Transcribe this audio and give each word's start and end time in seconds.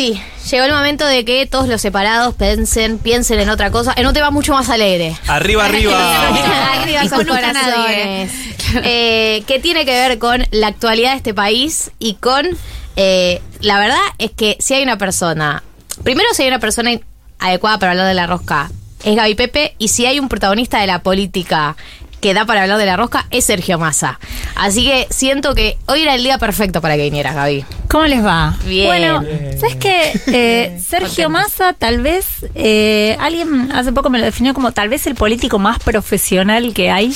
sí, 0.00 0.20
llegó 0.50 0.64
el 0.64 0.72
momento 0.72 1.04
de 1.04 1.24
que 1.26 1.44
todos 1.46 1.68
los 1.68 1.80
separados 1.80 2.34
piensen, 2.34 2.98
piensen 2.98 3.38
en 3.38 3.50
otra 3.50 3.70
cosa, 3.70 3.92
en 3.96 4.06
un 4.06 4.14
tema 4.14 4.30
mucho 4.30 4.54
más 4.54 4.70
alegre. 4.70 5.14
Arriba, 5.26 5.66
arriba. 5.66 6.72
Arriba 6.80 7.06
son 7.08 7.26
corazones. 7.26 8.32
Eh, 8.84 9.42
que 9.48 9.58
tiene 9.58 9.84
que 9.84 9.90
ver 9.90 10.20
con 10.20 10.46
la 10.52 10.68
actualidad 10.68 11.10
de 11.10 11.16
este 11.16 11.34
país 11.34 11.90
y 11.98 12.14
con. 12.14 12.46
eh, 12.94 13.42
la 13.60 13.80
verdad 13.80 13.98
es 14.18 14.30
que 14.30 14.56
si 14.60 14.74
hay 14.74 14.84
una 14.84 14.96
persona. 14.96 15.64
Primero, 16.04 16.28
si 16.34 16.42
hay 16.42 16.48
una 16.48 16.60
persona 16.60 16.92
adecuada 17.40 17.78
para 17.78 17.92
hablar 17.92 18.06
de 18.06 18.14
la 18.14 18.28
rosca, 18.28 18.70
es 19.02 19.16
Gaby 19.16 19.34
Pepe. 19.34 19.74
Y 19.78 19.88
si 19.88 20.06
hay 20.06 20.20
un 20.20 20.28
protagonista 20.28 20.78
de 20.78 20.86
la 20.86 21.02
política 21.02 21.74
que 22.20 22.32
da 22.32 22.44
para 22.44 22.62
hablar 22.62 22.78
de 22.78 22.86
la 22.86 22.96
rosca, 22.96 23.26
es 23.32 23.46
Sergio 23.46 23.76
Massa. 23.76 24.20
Así 24.54 24.84
que 24.84 25.08
siento 25.10 25.56
que 25.56 25.76
hoy 25.86 26.02
era 26.02 26.14
el 26.14 26.22
día 26.22 26.38
perfecto 26.38 26.80
para 26.80 26.94
que 26.96 27.02
vinieras, 27.02 27.34
Gaby. 27.34 27.64
¿Cómo 27.90 28.06
les 28.06 28.24
va? 28.24 28.54
Bien. 28.66 28.86
Bueno, 28.86 29.22
¿sabes 29.58 29.76
qué? 29.76 30.12
Eh, 30.28 30.80
Sergio 30.88 31.28
Massa, 31.28 31.72
tal 31.72 32.00
vez, 32.00 32.26
eh, 32.54 33.16
alguien 33.20 33.70
hace 33.72 33.92
poco 33.92 34.10
me 34.10 34.18
lo 34.18 34.24
definió 34.24 34.54
como 34.54 34.72
tal 34.72 34.88
vez 34.88 35.06
el 35.08 35.14
político 35.16 35.58
más 35.58 35.78
profesional 35.80 36.72
que 36.72 36.90
hay. 36.90 37.12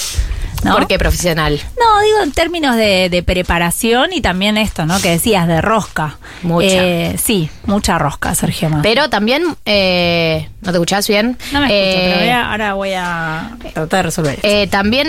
¿no? 0.64 0.74
Porque 0.76 0.98
profesional. 0.98 1.60
No, 1.78 2.00
digo 2.00 2.22
en 2.22 2.32
términos 2.32 2.74
de, 2.76 3.10
de 3.10 3.22
preparación 3.22 4.14
y 4.14 4.22
también 4.22 4.56
esto, 4.56 4.86
¿no? 4.86 4.98
Que 5.02 5.10
decías 5.10 5.46
de 5.46 5.60
rosca. 5.60 6.16
Mucha. 6.42 6.66
Eh, 6.66 7.16
sí, 7.22 7.50
mucha 7.66 7.98
rosca, 7.98 8.34
Sergio 8.34 8.70
Massa. 8.70 8.82
Pero 8.82 9.10
también. 9.10 9.42
eh, 9.66 10.48
¿No 10.62 10.70
te 10.72 10.78
escuchás 10.78 11.06
bien? 11.06 11.36
no 11.52 11.60
me 11.60 11.66
escucho, 11.66 11.74
Eh, 11.74 12.02
pero 12.06 12.18
voy 12.20 12.28
a- 12.30 12.50
ahora 12.50 12.74
voy 12.74 12.92
a 12.94 13.56
tratar 13.74 13.98
de 13.98 14.02
resolver 14.04 14.34
esto. 14.36 14.48
Eh, 14.48 14.66
también 14.68 15.06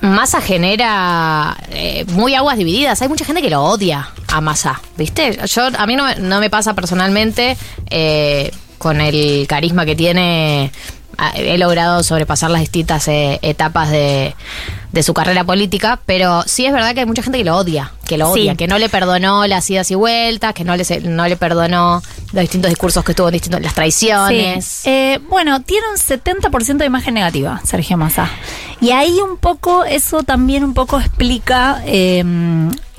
Massa 0.00 0.40
genera 0.40 1.56
eh, 1.70 2.04
muy 2.08 2.34
aguas 2.34 2.56
divididas. 2.56 3.02
Hay 3.02 3.08
mucha 3.08 3.24
gente 3.24 3.42
que 3.42 3.50
lo 3.50 3.62
odia 3.64 4.08
a 4.28 4.40
Massa, 4.40 4.80
¿viste? 4.96 5.38
Yo 5.46 5.68
a 5.76 5.86
mí 5.86 5.96
no 5.96 6.04
me, 6.04 6.16
no 6.16 6.40
me 6.40 6.50
pasa 6.50 6.74
personalmente 6.74 7.56
eh, 7.90 8.52
con 8.78 9.00
el 9.00 9.46
carisma 9.48 9.84
que 9.84 9.96
tiene. 9.96 10.70
ah, 11.16 11.32
He 11.36 11.58
logrado 11.58 12.02
sobrepasar 12.02 12.50
las 12.50 12.60
distintas 12.60 13.08
eh, 13.08 13.38
etapas 13.42 13.90
de, 13.90 14.34
de 14.92 15.02
su 15.02 15.12
carrera 15.14 15.44
política, 15.44 16.00
pero 16.06 16.42
sí 16.46 16.64
es 16.64 16.72
verdad 16.72 16.94
que 16.94 17.00
hay 17.00 17.06
mucha 17.06 17.22
gente 17.22 17.38
que 17.38 17.44
lo 17.44 17.56
odia, 17.56 17.92
que 18.06 18.16
lo 18.16 18.32
Sí. 18.32 18.40
odia, 18.40 18.54
que 18.54 18.66
no 18.66 18.78
le 18.78 18.88
perdonó 18.88 19.46
las 19.46 19.68
idas 19.70 19.90
y 19.90 19.94
vueltas, 19.94 20.54
que 20.54 20.64
no 20.64 20.74
le, 20.76 20.84
no 21.02 21.28
le 21.28 21.36
perdonó 21.36 22.02
los 22.32 22.40
distintos 22.40 22.70
discursos 22.70 23.04
que 23.04 23.12
tuvo, 23.14 23.30
distintos, 23.30 23.60
las 23.60 23.74
traiciones. 23.74 24.64
Sí. 24.64 24.88
Eh, 24.90 25.20
bueno, 25.28 25.60
tiene 25.62 25.86
un 25.92 25.98
70% 25.98 26.78
de 26.78 26.86
imagen 26.86 27.14
negativa, 27.14 27.60
Sergio 27.64 27.96
Massa. 27.98 28.30
Y 28.80 28.90
ahí 28.92 29.18
un 29.20 29.36
poco, 29.36 29.84
eso 29.84 30.22
también 30.22 30.64
un 30.64 30.72
poco 30.74 30.98
explica 31.00 31.82
eh, 31.84 32.24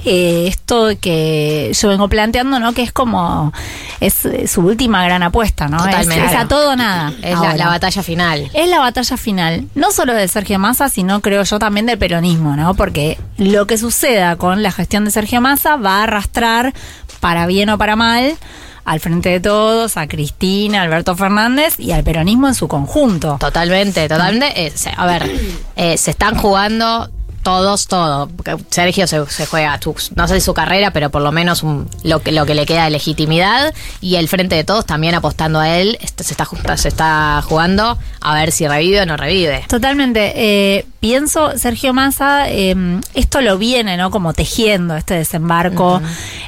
eh, 0.05 0.45
esto 0.47 0.89
que 0.99 1.71
yo 1.73 1.89
vengo 1.89 2.07
planteando, 2.07 2.59
¿no? 2.59 2.73
Que 2.73 2.83
es 2.83 2.91
como, 2.91 3.53
es, 3.99 4.25
eh, 4.25 4.47
su 4.47 4.61
última 4.61 5.03
gran 5.03 5.23
apuesta, 5.23 5.67
¿no? 5.67 5.77
Es- 5.77 5.83
Totalmente. 5.85 6.25
Es, 6.25 6.35
a 6.35 6.47
todo 6.47 6.71
o 6.71 6.75
nada. 6.75 7.13
Es 7.21 7.39
la, 7.39 7.67
batalla 7.67 8.03
final. 8.03 8.49
Es 8.53 8.69
la 8.69 8.79
batalla 8.79 9.17
final, 9.17 9.65
no 9.75 9.91
solo 9.91 10.13
de 10.13 10.27
Sergio 10.27 10.59
Massa, 10.59 10.89
sino 10.89 11.21
creo 11.21 11.43
yo 11.43 11.59
también 11.59 11.85
del 11.85 11.97
peronismo, 11.97 12.55
¿no? 12.55 12.73
Porque 12.73 13.17
lo 13.37 13.67
que 13.67 13.77
suceda 13.77 14.35
con 14.35 14.63
la 14.63 14.71
gestión 14.71 15.05
de 15.05 15.11
Sergio 15.11 15.41
Massa 15.41 15.75
va 15.75 15.97
a 15.99 16.03
arrastrar, 16.03 16.73
para 17.19 17.45
bien 17.47 17.69
o 17.69 17.77
para 17.77 17.95
mal, 17.95 18.37
al 18.85 18.99
frente 18.99 19.29
de 19.29 19.39
todos, 19.39 19.97
a 19.97 20.07
Cristina, 20.07 20.81
Alberto 20.81 21.15
Fernández 21.15 21.79
y 21.79 21.91
al 21.91 22.03
peronismo 22.03 22.47
en 22.47 22.55
su 22.55 22.67
conjunto. 22.67 23.37
Totalmente, 23.39 24.07
totalmente. 24.07 24.65
Eh, 24.65 24.73
a 24.97 25.05
ver, 25.05 25.29
eh, 25.75 25.97
se 25.97 26.11
están 26.11 26.35
jugando 26.35 27.09
todos, 27.43 27.87
todo. 27.87 28.29
Sergio 28.69 29.07
se, 29.07 29.25
se 29.27 29.45
juega, 29.45 29.79
su- 29.81 29.95
no 30.15 30.27
sé 30.27 30.35
si 30.35 30.41
su 30.41 30.53
carrera, 30.53 30.91
pero 30.91 31.09
por 31.09 31.21
lo 31.21 31.31
menos 31.31 31.63
un- 31.63 31.89
lo, 32.03 32.19
que, 32.21 32.31
lo 32.31 32.45
que 32.45 32.55
le 32.55 32.65
queda 32.65 32.85
de 32.85 32.89
legitimidad. 32.91 33.73
Y 34.01 34.15
el 34.15 34.27
frente 34.27 34.55
de 34.55 34.63
todos 34.63 34.85
también 34.85 35.15
apostando 35.15 35.59
a 35.59 35.69
él. 35.77 35.97
Este, 36.01 36.23
se, 36.23 36.33
está, 36.33 36.47
se 36.77 36.87
está 36.87 37.41
jugando 37.45 37.97
a 38.21 38.33
ver 38.35 38.51
si 38.51 38.67
revive 38.67 39.01
o 39.01 39.05
no 39.05 39.17
revive. 39.17 39.63
Totalmente. 39.67 40.33
Eh, 40.35 40.85
pienso, 40.99 41.57
Sergio 41.57 41.93
Massa, 41.93 42.49
eh, 42.49 42.75
esto 43.13 43.41
lo 43.41 43.57
viene, 43.57 43.97
¿no? 43.97 44.11
Como 44.11 44.33
tejiendo, 44.33 44.95
este 44.95 45.13
desembarco 45.15 46.01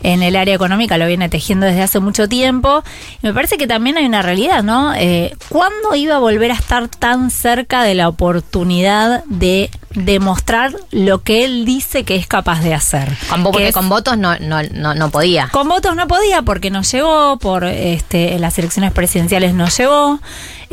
en 0.03 0.23
el 0.23 0.35
área 0.35 0.55
económica 0.55 0.97
lo 0.97 1.07
viene 1.07 1.29
tejiendo 1.29 1.65
desde 1.65 1.81
hace 1.83 1.99
mucho 1.99 2.27
tiempo. 2.27 2.83
Y 3.21 3.27
me 3.27 3.33
parece 3.33 3.57
que 3.57 3.67
también 3.67 3.97
hay 3.97 4.05
una 4.05 4.21
realidad, 4.21 4.63
¿no? 4.63 4.93
Eh, 4.93 5.35
¿Cuándo 5.49 5.95
iba 5.95 6.15
a 6.15 6.19
volver 6.19 6.51
a 6.51 6.55
estar 6.55 6.87
tan 6.87 7.31
cerca 7.31 7.83
de 7.83 7.95
la 7.95 8.07
oportunidad 8.09 9.23
de 9.25 9.69
demostrar 9.91 10.73
lo 10.91 11.21
que 11.23 11.45
él 11.45 11.65
dice 11.65 12.03
que 12.03 12.15
es 12.15 12.27
capaz 12.27 12.61
de 12.61 12.73
hacer? 12.73 13.07
Con, 13.29 13.43
porque 13.43 13.67
es- 13.69 13.73
con 13.73 13.89
votos 13.89 14.17
no, 14.17 14.37
no, 14.39 14.61
no, 14.73 14.93
no 14.95 15.09
podía. 15.11 15.49
con 15.51 15.67
votos 15.67 15.95
no 15.95 16.07
podía 16.07 16.41
porque 16.41 16.69
no 16.71 16.81
llegó, 16.81 17.37
por 17.37 17.63
este, 17.65 18.37
las 18.39 18.57
elecciones 18.59 18.91
presidenciales 18.91 19.53
no 19.53 19.67
llegó. 19.67 20.19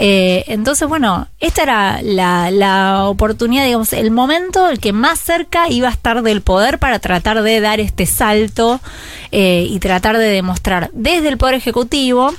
Eh, 0.00 0.44
entonces, 0.46 0.88
bueno, 0.88 1.26
esta 1.40 1.62
era 1.64 2.02
la, 2.02 2.52
la 2.52 3.06
oportunidad, 3.06 3.64
digamos, 3.64 3.92
el 3.92 4.12
momento 4.12 4.68
el 4.68 4.78
que 4.78 4.92
más 4.92 5.18
cerca 5.18 5.68
iba 5.68 5.88
a 5.88 5.90
estar 5.90 6.22
del 6.22 6.40
poder 6.40 6.78
para 6.78 7.00
tratar 7.00 7.42
de 7.42 7.60
dar 7.60 7.80
este 7.80 8.06
salto 8.06 8.80
eh, 9.32 9.66
y 9.68 9.78
tratar 9.80 10.16
de 10.16 10.26
demostrar 10.26 10.90
desde 10.92 11.28
el 11.28 11.36
Poder 11.36 11.56
Ejecutivo 11.56 12.32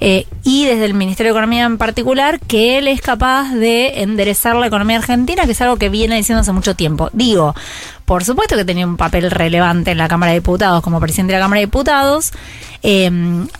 eh, 0.00 0.26
y 0.42 0.64
desde 0.64 0.86
el 0.86 0.94
Ministerio 0.94 1.32
de 1.32 1.38
Economía 1.38 1.64
en 1.64 1.78
particular 1.78 2.40
que 2.40 2.78
él 2.78 2.88
es 2.88 3.00
capaz 3.00 3.52
de 3.52 4.02
enderezar 4.02 4.56
la 4.56 4.66
economía 4.66 4.96
argentina, 4.96 5.44
que 5.44 5.52
es 5.52 5.60
algo 5.60 5.76
que 5.76 5.90
viene 5.90 6.16
diciendo 6.16 6.40
hace 6.40 6.50
mucho 6.52 6.74
tiempo. 6.74 7.10
Digo, 7.12 7.54
por 8.04 8.24
supuesto 8.24 8.56
que 8.56 8.64
tenía 8.64 8.86
un 8.86 8.96
papel 8.96 9.30
relevante 9.30 9.92
en 9.92 9.98
la 9.98 10.08
Cámara 10.08 10.32
de 10.32 10.40
Diputados 10.40 10.82
como 10.82 11.00
presidente 11.00 11.32
de 11.32 11.38
la 11.38 11.44
Cámara 11.44 11.60
de 11.60 11.66
Diputados. 11.66 12.32
Eh, 12.84 13.08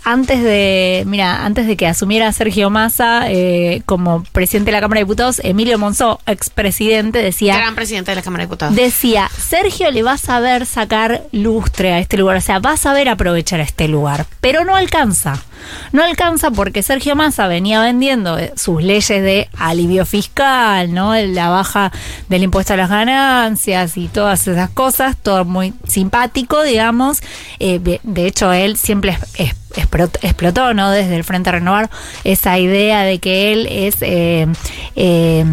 antes 0.03 0.43
de, 0.43 1.03
mira, 1.07 1.45
antes 1.45 1.65
de 1.65 1.77
que 1.77 1.87
asumiera 1.87 2.31
Sergio 2.33 2.69
Massa 2.69 3.31
eh, 3.31 3.81
como 3.85 4.23
presidente 4.33 4.71
de 4.71 4.73
la 4.73 4.81
Cámara 4.81 4.99
de 4.99 5.05
Diputados, 5.05 5.39
Emilio 5.43 5.79
Monzó, 5.79 6.19
expresidente, 6.25 7.19
decía 7.19 7.55
Gran 7.55 7.75
presidente 7.75 8.11
de 8.11 8.15
la 8.15 8.21
Cámara 8.21 8.43
de 8.43 8.47
Diputados. 8.47 8.75
decía, 8.75 9.29
Sergio 9.37 9.91
le 9.91 10.03
va 10.03 10.13
a 10.13 10.17
saber 10.17 10.65
sacar 10.65 11.23
lustre 11.31 11.93
a 11.93 11.99
este 11.99 12.17
lugar, 12.17 12.37
o 12.37 12.41
sea, 12.41 12.59
va 12.59 12.71
a 12.71 12.77
saber 12.77 13.07
aprovechar 13.07 13.61
este 13.61 13.87
lugar, 13.87 14.25
pero 14.41 14.65
no 14.65 14.75
alcanza. 14.75 15.41
No 15.91 16.03
alcanza 16.03 16.51
porque 16.51 16.83
Sergio 16.83 17.15
Massa 17.15 17.47
venía 17.47 17.81
vendiendo 17.81 18.37
eh, 18.37 18.53
sus 18.55 18.81
leyes 18.83 19.09
de 19.21 19.49
alivio 19.57 20.05
fiscal, 20.05 20.93
¿no? 20.93 21.15
La 21.15 21.49
baja 21.49 21.91
del 22.29 22.43
impuesto 22.43 22.73
a 22.73 22.77
las 22.77 22.89
ganancias 22.89 23.97
y 23.97 24.07
todas 24.07 24.47
esas 24.47 24.69
cosas, 24.69 25.15
todo 25.21 25.45
muy 25.45 25.73
simpático, 25.87 26.63
digamos. 26.63 27.21
Eh, 27.59 27.79
de- 27.79 28.27
hecho, 28.27 28.51
él 28.53 28.77
siempre 28.77 29.11
es- 29.11 29.39
es- 29.49 29.55
explotó, 29.75 30.19
explotó, 30.21 30.73
¿no? 30.73 30.91
Desde 30.91 31.15
el 31.15 31.23
Frente 31.23 31.51
Renovar, 31.51 31.89
esa 32.23 32.57
idea 32.59 33.01
de 33.03 33.19
que 33.19 33.51
él 33.53 33.67
es 33.69 33.95
eh, 34.01 34.47
eh, 34.95 35.43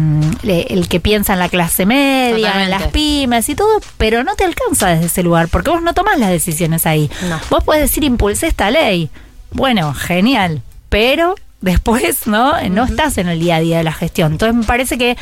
le- 0.43 0.61
el 0.73 0.87
que 0.87 0.99
piensa 0.99 1.33
en 1.33 1.39
la 1.39 1.49
clase 1.49 1.85
media, 1.85 2.63
en 2.63 2.69
las 2.69 2.81
pymes 2.91 3.49
y 3.49 3.55
todo, 3.55 3.79
pero 3.97 4.23
no 4.23 4.35
te 4.35 4.43
alcanza 4.45 4.89
desde 4.89 5.07
ese 5.07 5.23
lugar, 5.23 5.47
porque 5.49 5.71
vos 5.71 5.81
no 5.81 5.93
tomás 5.93 6.19
las 6.19 6.29
decisiones 6.29 6.85
ahí. 6.85 7.09
No. 7.29 7.39
Vos 7.49 7.63
podés 7.63 7.81
decir, 7.81 8.03
impulsé 8.03 8.47
esta 8.47 8.69
ley. 8.71 9.09
Bueno, 9.51 9.93
genial, 9.93 10.61
pero 10.89 11.35
después, 11.61 12.27
¿no? 12.27 12.53
No 12.69 12.85
estás 12.85 13.17
en 13.17 13.27
el 13.27 13.39
día 13.39 13.57
a 13.57 13.59
día 13.59 13.77
de 13.77 13.83
la 13.83 13.93
gestión. 13.93 14.33
Entonces 14.33 14.55
me 14.55 14.63
parece 14.63 14.97
que 14.97 15.17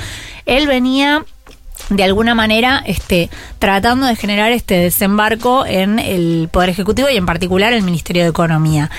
él 0.46 0.68
venía 0.68 1.26
de 1.90 2.04
alguna 2.04 2.36
manera 2.36 2.84
este, 2.86 3.30
tratando 3.58 4.06
de 4.06 4.16
generar 4.16 4.52
este 4.52 4.76
desembarco 4.76 5.66
en 5.66 5.98
el 6.00 6.50
Poder 6.52 6.70
Ejecutivo 6.70 7.10
y 7.10 7.18
en 7.18 7.26
particular 7.26 7.74
el 7.74 7.82
Ministerio 7.82 8.24
de 8.24 8.30
Economía. 8.30 8.90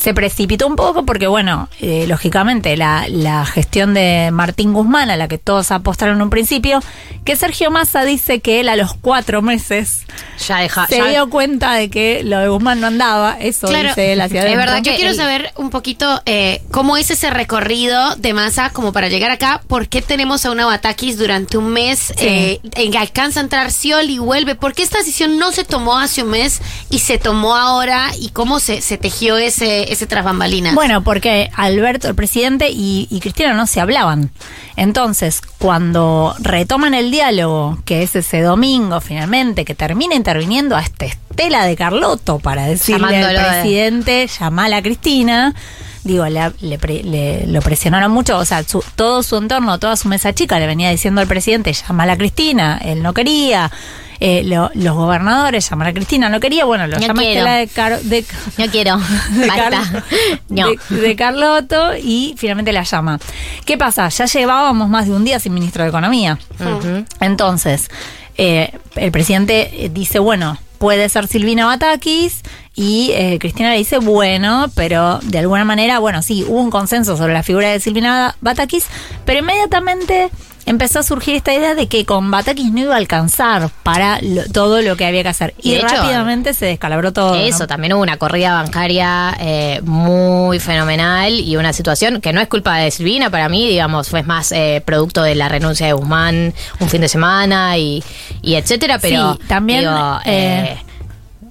Se 0.00 0.14
precipitó 0.14 0.66
un 0.66 0.76
poco 0.76 1.04
porque, 1.04 1.26
bueno, 1.26 1.68
eh, 1.80 2.06
lógicamente 2.08 2.76
la, 2.76 3.06
la 3.08 3.44
gestión 3.44 3.92
de 3.92 4.30
Martín 4.32 4.72
Guzmán, 4.72 5.10
a 5.10 5.16
la 5.16 5.28
que 5.28 5.36
todos 5.36 5.70
apostaron 5.70 6.16
en 6.16 6.22
un 6.22 6.30
principio, 6.30 6.80
que 7.24 7.36
Sergio 7.36 7.70
Massa 7.70 8.04
dice 8.04 8.40
que 8.40 8.60
él 8.60 8.68
a 8.70 8.76
los 8.76 8.94
cuatro 8.94 9.42
meses 9.42 10.04
Ya 10.46 10.58
deja. 10.60 10.86
se 10.86 10.96
ya- 10.96 11.06
dio 11.08 11.28
cuenta 11.28 11.74
de 11.74 11.90
que 11.90 12.22
lo 12.24 12.38
de 12.38 12.48
Guzmán 12.48 12.80
no 12.80 12.86
andaba, 12.86 13.36
eso 13.38 13.68
Claro, 13.68 13.88
dice 13.88 14.14
él 14.14 14.20
hacia 14.22 14.40
es 14.40 14.46
adentro. 14.46 14.58
verdad 14.66 14.82
Yo 14.82 14.96
quiero 14.96 15.12
saber 15.14 15.52
un 15.56 15.68
poquito 15.68 16.22
eh, 16.24 16.62
cómo 16.70 16.96
es 16.96 17.10
ese 17.10 17.28
recorrido 17.30 18.16
de 18.16 18.32
masa 18.32 18.70
como 18.70 18.92
para 18.94 19.08
llegar 19.08 19.30
acá. 19.30 19.60
¿Por 19.66 19.88
qué 19.88 20.00
tenemos 20.00 20.46
a 20.46 20.50
una 20.50 20.64
Batakis 20.64 21.18
durante 21.18 21.58
un 21.58 21.68
mes? 21.68 22.14
eh, 22.16 22.58
en 22.74 22.90
que 22.92 22.98
alcanza 22.98 23.40
a 23.40 23.42
entrar 23.42 23.70
Scioli 23.70 24.14
y 24.14 24.18
vuelve. 24.18 24.54
¿Por 24.54 24.72
qué 24.72 24.82
esta 24.82 24.96
decisión 24.98 25.36
no 25.38 25.52
se 25.52 25.64
tomó 25.64 25.98
hace 25.98 26.22
un 26.22 26.30
mes 26.30 26.62
y 26.88 27.00
se 27.00 27.18
tomó 27.18 27.54
ahora? 27.54 28.10
¿Y 28.18 28.30
cómo 28.30 28.60
se, 28.60 28.80
se 28.80 28.96
tejió 28.96 29.36
ese, 29.36 29.89
ese 29.90 30.06
tras 30.06 30.24
bambalinas? 30.24 30.74
Bueno, 30.74 31.02
porque 31.02 31.50
Alberto, 31.54 32.08
el 32.08 32.14
presidente, 32.14 32.70
y, 32.70 33.06
y 33.10 33.20
Cristina 33.20 33.52
no 33.54 33.66
se 33.66 33.80
hablaban. 33.80 34.30
Entonces, 34.76 35.40
cuando 35.58 36.34
retoman 36.38 36.94
el 36.94 37.10
diálogo, 37.10 37.78
que 37.84 38.02
es 38.02 38.16
ese 38.16 38.40
domingo 38.40 39.00
finalmente, 39.00 39.64
que 39.64 39.74
termina 39.74 40.14
interviniendo 40.14 40.76
a 40.76 40.80
esta 40.80 41.04
Estela 41.06 41.64
de 41.64 41.76
Carlotto 41.76 42.38
para 42.38 42.64
decirle 42.66 43.00
Llamándolo 43.12 43.26
al 43.38 43.44
de- 43.44 43.50
presidente, 43.60 44.26
llamala 44.40 44.76
a 44.78 44.82
Cristina, 44.82 45.54
digo, 46.04 46.26
le, 46.26 46.52
le 46.60 46.78
pre- 46.78 47.02
le- 47.02 47.46
lo 47.46 47.60
presionaron 47.62 48.10
mucho, 48.10 48.38
o 48.38 48.44
sea, 48.44 48.62
su- 48.64 48.84
todo 48.96 49.22
su 49.22 49.36
entorno, 49.36 49.78
toda 49.78 49.96
su 49.96 50.08
mesa 50.08 50.32
chica 50.34 50.58
le 50.58 50.66
venía 50.66 50.90
diciendo 50.90 51.20
al 51.20 51.26
presidente, 51.26 51.72
llama 51.72 52.04
a 52.04 52.16
Cristina, 52.16 52.78
él 52.84 53.02
no 53.02 53.12
quería. 53.14 53.70
Eh, 54.22 54.42
lo- 54.44 54.70
los 54.74 54.94
gobernadores, 54.96 55.70
llamar 55.70 55.88
a 55.88 55.92
Cristina, 55.94 56.28
no 56.28 56.40
quería, 56.40 56.66
bueno, 56.66 56.86
lo 56.86 56.98
No 56.98 57.06
llama. 57.06 57.22
Estela 57.24 57.54
de, 57.54 57.66
Car- 57.68 58.00
de 58.02 58.22
No 58.58 58.66
quiero. 58.66 58.98
de, 59.30 59.46
Basta. 59.46 60.04
No. 60.50 60.68
de- 60.68 60.78
de 61.00 61.16
Carlotto 61.16 61.96
y 61.96 62.34
finalmente 62.36 62.70
la 62.72 62.82
llama. 62.82 63.18
¿Qué 63.64 63.78
pasa? 63.78 64.10
Ya 64.10 64.26
llevábamos 64.26 64.90
más 64.90 65.06
de 65.06 65.12
un 65.14 65.24
día 65.24 65.40
sin 65.40 65.54
ministro 65.54 65.84
de 65.84 65.88
Economía. 65.88 66.38
Entonces, 67.20 67.88
eh, 68.36 68.72
el 68.96 69.10
presidente 69.10 69.90
dice, 69.92 70.18
bueno, 70.18 70.58
puede 70.80 71.10
ser 71.10 71.28
Silvina 71.28 71.66
Batakis 71.66 72.40
y 72.74 73.10
eh, 73.12 73.38
Cristina 73.38 73.70
le 73.70 73.76
dice, 73.76 73.98
bueno, 73.98 74.70
pero 74.74 75.18
de 75.22 75.38
alguna 75.38 75.62
manera, 75.66 75.98
bueno, 75.98 76.22
sí, 76.22 76.42
hubo 76.48 76.58
un 76.58 76.70
consenso 76.70 77.18
sobre 77.18 77.34
la 77.34 77.42
figura 77.42 77.68
de 77.68 77.80
Silvina 77.80 78.34
Batakis, 78.40 78.86
pero 79.26 79.40
inmediatamente 79.40 80.30
empezó 80.70 81.00
a 81.00 81.02
surgir 81.02 81.34
esta 81.36 81.52
idea 81.52 81.74
de 81.74 81.86
que 81.88 82.04
con 82.06 82.30
Batakis 82.30 82.72
no 82.72 82.80
iba 82.80 82.94
a 82.94 82.98
alcanzar 82.98 83.70
para 83.82 84.20
lo- 84.22 84.44
todo 84.52 84.80
lo 84.82 84.96
que 84.96 85.04
había 85.04 85.22
que 85.22 85.28
hacer. 85.28 85.54
Y 85.60 85.70
Y, 85.70 85.74
de 85.74 85.78
hecho, 85.80 85.88
rápidamente 85.96 86.54
se 86.54 86.66
descalabró 86.66 87.12
todo. 87.12 87.34
¿no? 87.34 87.40
Eso, 87.40 87.66
también 87.66 87.92
hubo 87.92 88.02
una 88.02 88.16
corrida 88.16 88.54
bancaria 88.54 89.36
eh, 89.40 89.80
muy 89.84 90.58
fenomenal 90.60 91.32
y 91.32 91.56
una 91.56 91.72
situación 91.72 92.20
que 92.20 92.32
no 92.32 92.40
es 92.40 92.48
culpa 92.48 92.76
de 92.78 92.90
Silvina, 92.90 93.30
para 93.30 93.48
mí, 93.48 93.68
digamos, 93.68 94.08
fue 94.08 94.22
más 94.22 94.52
eh, 94.52 94.82
producto 94.84 95.22
de 95.22 95.34
la 95.34 95.48
renuncia 95.48 95.86
de 95.86 95.92
Guzmán 95.92 96.54
un 96.78 96.88
fin 96.88 97.00
de 97.00 97.08
semana 97.08 97.76
y, 97.76 98.02
y 98.42 98.54
etcétera, 98.54 98.98
pero 98.98 99.34
Sí, 99.34 99.40
también, 99.48 99.80
digo, 99.80 100.18
eh, 100.24 100.78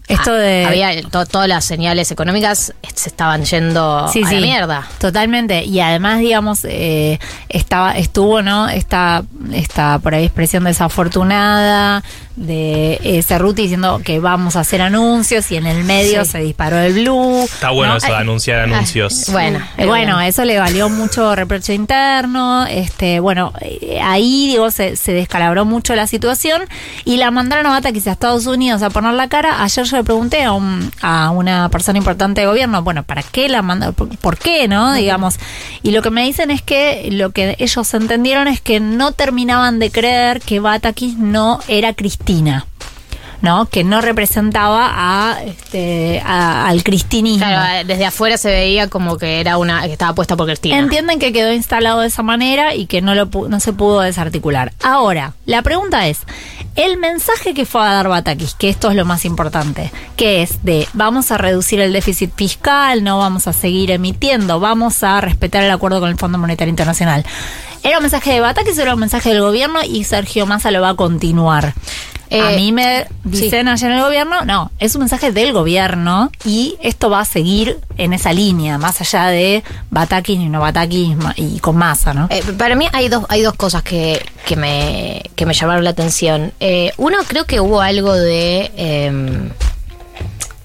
Esto 0.10 0.32
ah, 0.34 0.38
de... 0.38 0.66
Había 0.66 1.02
to- 1.04 1.26
todas 1.26 1.48
las 1.48 1.64
señales 1.64 2.12
económicas 2.12 2.74
se 2.94 3.10
estaban 3.10 3.46
yendo 3.46 4.08
Sí, 4.12 4.24
a 4.24 4.28
sí, 4.28 4.36
la 4.36 4.42
mierda. 4.42 4.88
Totalmente. 5.00 5.64
Y 5.64 5.80
además, 5.80 6.20
digamos, 6.20 6.66
eh, 6.66 7.20
estaba, 7.48 7.92
estuvo, 7.98 8.42
¿no? 8.42 8.68
Esta, 8.68 9.24
esta 9.54 10.00
por 10.00 10.16
ahí 10.16 10.26
expresión 10.26 10.66
desafortunada 10.66 12.04
de 12.40 13.00
eh, 13.04 13.22
Cerruti 13.22 13.64
diciendo 13.64 14.02
que 14.04 14.20
vamos 14.20 14.56
a 14.56 14.62
hacer 14.62 14.82
anuncios 14.82 15.52
y 15.52 15.58
en 15.58 15.68
el 15.68 15.84
medio 15.84 16.24
Sí. 16.24 16.32
se 16.32 16.40
disparó 16.40 16.80
el 16.80 16.94
blue. 16.94 17.44
Está 17.44 17.72
bueno 17.72 17.92
¿no? 17.94 17.98
eso 17.98 18.08
de 18.08 18.16
anunciar 18.16 18.60
anuncios. 18.62 19.26
Bueno, 19.32 19.60
eh, 19.78 19.86
bueno, 19.86 20.20
eso 20.22 20.46
le 20.46 20.58
valió 20.58 20.90
mucho 20.90 21.36
reproche 21.36 21.74
interno. 21.74 22.66
Este, 22.66 23.20
bueno, 23.20 23.52
eh, 23.62 24.00
ahí 24.02 24.48
digo 24.48 24.72
se, 24.72 24.96
se 24.96 25.12
descalabró 25.12 25.66
mucho 25.66 25.96
la 25.96 26.08
situación 26.08 26.62
y 27.04 27.18
la 27.18 27.30
mandaron 27.30 27.66
a 27.66 27.72
Batakis 27.72 28.08
a 28.08 28.12
Estados 28.14 28.46
Unidos 28.48 28.82
a 28.84 28.90
poner 28.90 29.14
la 29.16 29.28
cara. 29.28 29.62
Ayer 29.62 29.84
yo 29.86 29.98
le 29.98 30.04
pregunté 30.06 30.44
a, 30.44 30.54
un- 30.54 30.92
a 31.02 31.32
una 31.32 31.68
persona 31.70 31.98
importante 31.98 32.42
de 32.42 32.48
gobierno, 32.48 32.82
bueno, 32.84 33.04
¿para 33.04 33.22
qué 33.22 33.50
la 33.50 33.62
mandaron? 33.62 33.94
¿Por, 33.96 34.18
por 34.18 34.38
qué, 34.38 34.68
no? 34.70 34.94
Digamos. 34.94 35.36
Y 35.84 35.92
lo 35.92 36.02
que 36.02 36.10
me 36.10 36.24
dicen 36.24 36.52
es 36.52 36.62
que 36.62 37.10
lo 37.12 37.32
que 37.32 37.56
ellos 37.60 37.94
entendieron 37.94 38.48
es 38.48 38.62
que 38.62 38.80
no 38.80 39.12
terminaban 39.12 39.80
de 39.80 39.92
creer 39.92 40.40
que 40.40 40.60
Batakis 40.62 41.18
no 41.18 41.60
era 41.68 41.94
Cristina. 42.30 42.66
¿no? 43.42 43.68
Que 43.68 43.86
no 43.86 44.02
representaba 44.02 44.90
a, 44.92 45.42
este, 45.44 46.22
a- 46.26 46.68
al 46.68 46.84
cristinismo. 46.84 47.46
Claro, 47.48 47.88
desde 47.88 48.06
afuera 48.06 48.38
se 48.38 48.50
veía 48.50 48.90
como 48.90 49.18
que 49.18 49.40
era 49.40 49.58
una 49.58 49.82
que 49.84 49.94
estaba 49.94 50.14
puesta 50.14 50.36
por 50.36 50.46
Cristina. 50.46 50.78
Entienden 50.78 51.20
que 51.20 51.32
quedó 51.32 51.54
instalado 51.54 52.02
de 52.02 52.08
esa 52.08 52.22
manera 52.22 52.76
y 52.76 52.86
que 52.86 53.02
no, 53.02 53.16
lo, 53.16 53.30
no 53.48 53.60
se 53.62 53.72
pudo 53.72 54.02
desarticular. 54.02 54.74
Ahora, 54.84 55.36
la 55.46 55.62
pregunta 55.62 56.06
es, 56.10 56.20
el 56.76 56.98
mensaje 56.98 57.54
que 57.54 57.66
fue 57.66 57.82
a 57.82 57.94
dar 57.94 58.10
Batakis, 58.10 58.56
que 58.56 58.68
esto 58.68 58.90
es 58.90 58.98
lo 58.98 59.06
más 59.06 59.24
importante, 59.24 59.90
que 60.18 60.42
es 60.42 60.62
de 60.66 60.86
vamos 60.92 61.32
a 61.32 61.38
reducir 61.38 61.80
el 61.80 61.94
déficit 61.94 62.32
fiscal, 62.36 63.06
no 63.06 63.20
vamos 63.20 63.48
a 63.48 63.54
seguir 63.54 63.90
emitiendo, 63.92 64.60
vamos 64.60 65.02
a 65.02 65.22
respetar 65.22 65.64
el 65.64 65.72
acuerdo 65.72 66.02
con 66.02 66.10
el 66.10 66.18
Fondo 66.18 66.38
Monetario 66.38 66.70
Internacional. 66.72 67.26
¿Era 67.84 68.00
un 68.00 68.04
mensaje 68.04 68.34
de 68.34 68.42
Batakis 68.42 68.78
o 68.80 68.82
era 68.82 68.96
un 68.96 69.00
mensaje 69.00 69.30
del 69.30 69.40
gobierno 69.40 69.80
y 69.82 70.04
Sergio 70.04 70.46
Massa 70.46 70.72
lo 70.72 70.82
va 70.82 70.90
a 70.90 70.96
continuar? 70.96 71.74
Eh, 72.30 72.42
a 72.42 72.52
mí 72.52 72.72
me 72.72 73.08
dicen 73.24 73.68
allá 73.68 73.88
en 73.88 73.94
el 73.94 74.02
gobierno, 74.02 74.46
no, 74.46 74.72
es 74.80 74.94
un 74.96 75.00
mensaje 75.00 75.32
del 75.32 75.52
gobierno 75.52 76.32
y 76.46 76.78
esto 76.82 77.10
va 77.10 77.22
a 77.22 77.26
seguir 77.26 77.80
en 77.98 78.14
esa 78.14 78.34
línea, 78.34 78.78
más 78.78 79.02
allá 79.02 79.28
de 79.28 79.64
Batakis 79.90 80.40
y 80.40 80.50
no 80.50 80.62
Batakis 80.62 81.18
y 81.38 81.60
con 81.60 81.78
masa, 81.78 82.14
¿no? 82.14 82.28
Eh, 82.30 82.44
para 82.58 82.76
mí 82.76 82.88
hay 82.94 83.10
dos, 83.10 83.26
hay 83.30 83.42
dos 83.42 83.56
cosas 83.56 83.82
que, 83.82 84.24
que, 84.46 84.56
me, 84.56 85.24
que 85.36 85.46
me 85.46 85.54
llamaron 85.54 85.84
la 85.84 85.90
atención. 85.90 86.54
Eh, 86.60 86.92
uno, 86.98 87.18
creo 87.28 87.46
que 87.46 87.60
hubo 87.60 87.82
algo 87.82 88.14
de 88.14 88.72
em, 88.76 89.50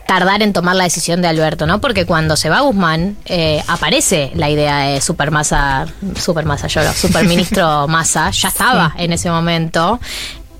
tardar 0.06 0.42
en 0.42 0.52
tomar 0.52 0.76
la 0.76 0.84
decisión 0.84 1.22
de 1.22 1.28
Alberto, 1.28 1.66
¿no? 1.66 1.80
Porque 1.80 2.06
cuando 2.06 2.36
se 2.36 2.50
va 2.50 2.60
Guzmán, 2.60 3.16
eh, 3.24 3.62
aparece 3.66 4.30
la 4.34 4.50
idea 4.50 4.78
de 4.80 5.00
Supermasa, 5.00 5.86
Supermasa, 6.16 6.66
lloro, 6.66 6.92
Superministro 6.94 7.88
Massa, 7.88 8.30
ya 8.30 8.48
estaba 8.48 8.94
en 8.98 9.12
ese 9.12 9.30
momento. 9.30 9.98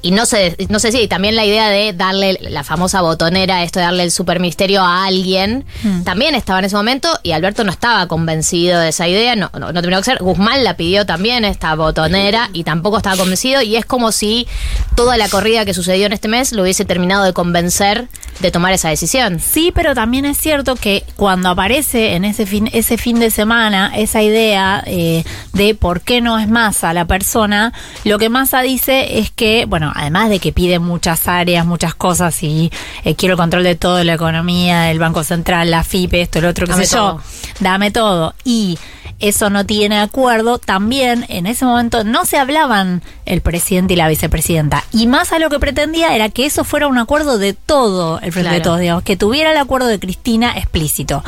Y 0.05 0.11
no 0.11 0.27
sé, 0.27 0.55
no 0.69 0.81
sé 0.81 0.93
si 0.93 1.09
también 1.09 1.35
la 1.35 1.47
idea 1.47 1.71
de 1.71 1.95
darle 1.95 2.39
la 2.39 2.63
famosa 2.63 3.01
botonera, 3.01 3.63
esto 3.63 3.79
de 3.79 3.87
darle 3.87 4.03
el 4.03 4.11
superministerio 4.11 4.83
a 4.83 5.07
alguien, 5.07 5.65
también 6.05 6.35
estaba 6.35 6.59
en 6.59 6.67
ese 6.67 6.77
momento 6.77 7.09
y 7.23 7.33
Alberto 7.33 7.65
no 7.65 7.71
estaba 7.71 8.07
convencido 8.07 8.81
de 8.81 8.91
esa 8.91 9.09
idea, 9.09 9.35
no, 9.35 9.51
no, 9.59 9.73
no 9.73 9.81
terminó 9.81 9.97
que 9.97 10.05
ser. 10.05 10.19
Guzmán 10.19 10.63
la 10.63 10.77
pidió 10.77 11.07
también, 11.07 11.47
esta 11.47 11.75
botonera, 11.75 12.51
y 12.53 12.65
tampoco 12.65 12.99
estaba 12.99 13.17
convencido. 13.17 13.63
Y 13.63 13.77
es 13.77 13.87
como 13.87 14.13
si 14.13 14.47
toda 14.95 15.17
la 15.17 15.31
corrida 15.31 15.65
que 15.65 15.73
sucedió 15.73 16.05
en 16.05 16.13
este 16.13 16.29
mes 16.29 16.53
lo 16.53 16.65
hubiese 16.65 16.85
terminado 16.85 17.25
de 17.25 17.33
convencer 17.33 18.07
de 18.41 18.51
tomar 18.51 18.73
esa 18.73 18.89
decisión. 18.89 19.41
Sí, 19.41 19.73
pero 19.75 19.95
también 19.95 20.25
es 20.25 20.37
cierto 20.37 20.75
que 20.75 21.05
cuando 21.17 21.49
aparece 21.49 22.15
en 22.15 22.25
ese 22.25 22.45
fin, 22.47 22.69
ese 22.73 22.99
fin 22.99 23.21
de 23.21 23.31
semana 23.31 23.93
esa 23.97 24.23
idea 24.23 24.83
eh, 24.87 25.25
de 25.53 25.75
por 25.75 26.03
qué 26.03 26.21
no 26.21 26.39
es 26.39 26.49
Massa 26.49 26.93
la 26.93 27.07
persona, 27.07 27.73
lo 28.05 28.19
que 28.19 28.29
Massa 28.29 28.61
dice 28.61 29.19
es 29.19 29.31
que, 29.31 29.65
bueno, 29.67 29.94
además 29.95 30.29
de 30.29 30.39
que 30.41 30.53
pide 30.53 30.79
muchas 30.79 31.29
áreas, 31.29 31.65
muchas 31.65 31.95
cosas 31.95 32.43
y 32.43 32.71
eh, 33.05 33.15
quiero 33.15 33.35
el 33.35 33.39
control 33.39 33.65
de 33.65 33.77
todo, 33.77 34.03
la 34.05 34.15
economía, 34.15 34.91
el 34.91 34.99
Banco 34.99 35.25
Central, 35.25 35.71
la 35.71 35.85
FIP, 35.85 36.15
esto, 36.15 36.41
el 36.41 36.47
otro, 36.47 36.67
qué 36.67 36.73
Dame 36.73 36.87
sé 36.87 36.97
todo. 36.97 37.19
yo, 37.19 37.23
dame 37.61 37.91
todo. 37.91 38.35
Y 38.45 38.79
eso 39.21 39.51
no 39.51 39.65
tiene 39.65 40.01
acuerdo. 40.01 40.59
También 40.59 41.25
en 41.29 41.47
ese 41.47 41.65
momento 41.65 42.05
no 42.05 42.27
se 42.27 42.37
hablaban 42.39 43.03
el 43.27 43.41
presidente 43.41 43.95
y 43.95 43.97
la 43.97 44.09
vicepresidenta. 44.09 44.85
Y 44.93 45.07
más 45.07 45.33
a 45.33 45.39
lo 45.39 45.49
que 45.51 45.59
pretendía 45.59 46.15
era 46.15 46.29
que 46.29 46.47
eso 46.47 46.65
fuera 46.65 46.89
un 46.89 46.99
acuerdo 46.99 47.39
de 47.39 47.55
todo 47.55 48.21
el 48.21 48.33
Frente 48.33 48.51
de 48.51 48.57
Claro. 48.57 48.63
Todos, 48.63 48.81
digamos, 48.81 49.03
que 49.05 49.17
tuviera 49.17 49.53
el 49.53 49.59
acuerdo 49.59 49.89
de 49.89 49.99
Cristina 49.99 50.53
explícito. 50.57 51.23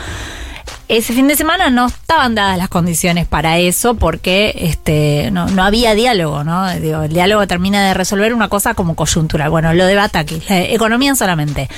Ese 0.88 1.12
fin 1.12 1.27
de 1.27 1.35
semana 1.35 1.69
no 1.69 1.87
estaban 1.87 2.37
dadas 2.37 2.56
las 2.59 2.69
condiciones 2.69 3.27
para 3.27 3.59
eso 3.59 3.94
porque 3.94 4.55
este 4.56 5.31
no, 5.33 5.49
no 5.49 5.65
había 5.65 5.94
diálogo, 5.94 6.44
¿no? 6.44 6.71
Digo, 6.79 7.03
el 7.03 7.12
diálogo 7.12 7.44
termina 7.49 7.88
de 7.88 7.93
resolver 7.93 8.33
una 8.33 8.49
cosa 8.49 8.75
como 8.75 8.95
coyuntural. 8.95 9.50
Bueno, 9.50 9.75
lo 9.75 9.85
de 9.85 9.97
Batakis, 9.97 10.49
la 10.49 10.62
economía 10.62 11.16
solamente. 11.16 11.69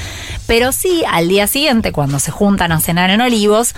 Pero 0.47 0.73
sí, 0.73 1.05
al 1.11 1.27
día 1.27 1.47
siguiente, 1.47 1.91
cuando 1.91 2.19
se 2.19 2.33
juntan 2.33 2.71
a 2.71 2.81
cenar 2.81 3.09
en 3.09 3.23
Olivos, 3.23 3.75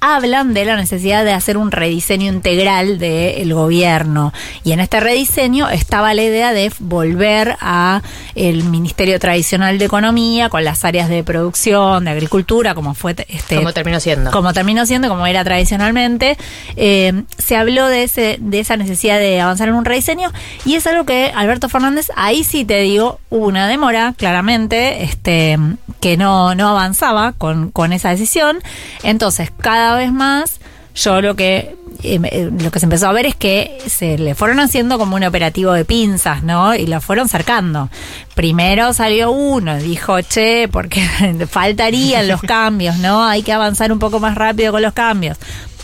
hablan 0.00 0.54
de 0.54 0.64
la 0.64 0.76
necesidad 0.76 1.24
de 1.24 1.32
hacer 1.32 1.56
un 1.56 1.70
rediseño 1.70 2.32
integral 2.32 2.98
del 2.98 3.52
gobierno 3.54 4.32
y 4.64 4.72
en 4.72 4.80
este 4.80 5.00
rediseño 5.00 5.68
estaba 5.68 6.14
la 6.14 6.22
idea 6.22 6.52
de 6.52 6.72
volver 6.78 7.56
a 7.60 8.02
el 8.34 8.64
ministerio 8.64 9.18
tradicional 9.18 9.78
de 9.78 9.84
economía 9.84 10.48
con 10.48 10.64
las 10.64 10.84
áreas 10.84 11.08
de 11.08 11.24
producción 11.24 12.04
de 12.04 12.10
agricultura 12.10 12.74
como 12.74 12.94
fue 12.94 13.16
este 13.28 13.56
Como 13.56 13.72
terminó 13.72 14.00
siendo. 14.00 14.30
como 14.30 14.52
terminó 14.52 14.86
siendo, 14.86 15.08
como 15.08 15.26
era 15.26 15.44
tradicionalmente, 15.44 16.36
eh, 16.76 17.24
se 17.38 17.56
habló 17.56 17.86
de 17.88 18.04
ese, 18.04 18.38
de 18.40 18.60
esa 18.60 18.76
necesidad 18.76 19.18
de 19.18 19.40
avanzar 19.40 19.68
en 19.68 19.74
un 19.74 19.84
rediseño, 19.84 20.32
y 20.64 20.74
es 20.74 20.86
algo 20.86 21.04
que 21.04 21.32
Alberto 21.34 21.68
Fernández, 21.68 22.10
ahí 22.16 22.44
sí 22.44 22.64
te 22.64 22.80
digo, 22.80 23.20
hubo 23.30 23.46
una 23.46 23.66
demora, 23.68 24.14
claramente, 24.16 25.04
este, 25.04 25.58
que 26.00 26.16
no, 26.16 26.54
no 26.54 26.68
avanzaba 26.68 27.32
con, 27.32 27.70
con 27.70 27.92
esa 27.92 28.10
decisión. 28.10 28.58
Entonces, 29.02 29.50
cada 29.58 29.87
vez 29.96 30.12
más, 30.12 30.60
yo 30.94 31.20
lo 31.20 31.36
que 31.36 31.76
eh, 32.02 32.20
eh, 32.30 32.50
lo 32.56 32.70
que 32.70 32.78
se 32.78 32.86
empezó 32.86 33.08
a 33.08 33.12
ver 33.12 33.26
es 33.26 33.34
que 33.34 33.78
se 33.88 34.18
le 34.18 34.36
fueron 34.36 34.60
haciendo 34.60 34.98
como 34.98 35.16
un 35.16 35.24
operativo 35.24 35.72
de 35.72 35.84
pinzas, 35.84 36.44
¿no? 36.44 36.74
Y 36.74 36.86
lo 36.86 37.00
fueron 37.00 37.28
cercando. 37.28 37.90
Primero 38.34 38.92
salió 38.92 39.32
uno, 39.32 39.76
dijo, 39.78 40.20
che, 40.20 40.68
porque 40.68 41.02
faltarían 41.50 42.28
los 42.28 42.40
cambios, 42.46 42.98
¿no? 42.98 43.24
Hay 43.24 43.42
que 43.42 43.52
avanzar 43.52 43.90
un 43.90 43.98
poco 43.98 44.20
más 44.20 44.36
rápido 44.36 44.72
con 44.72 44.82
los 44.82 44.92
cambios. 44.92 45.38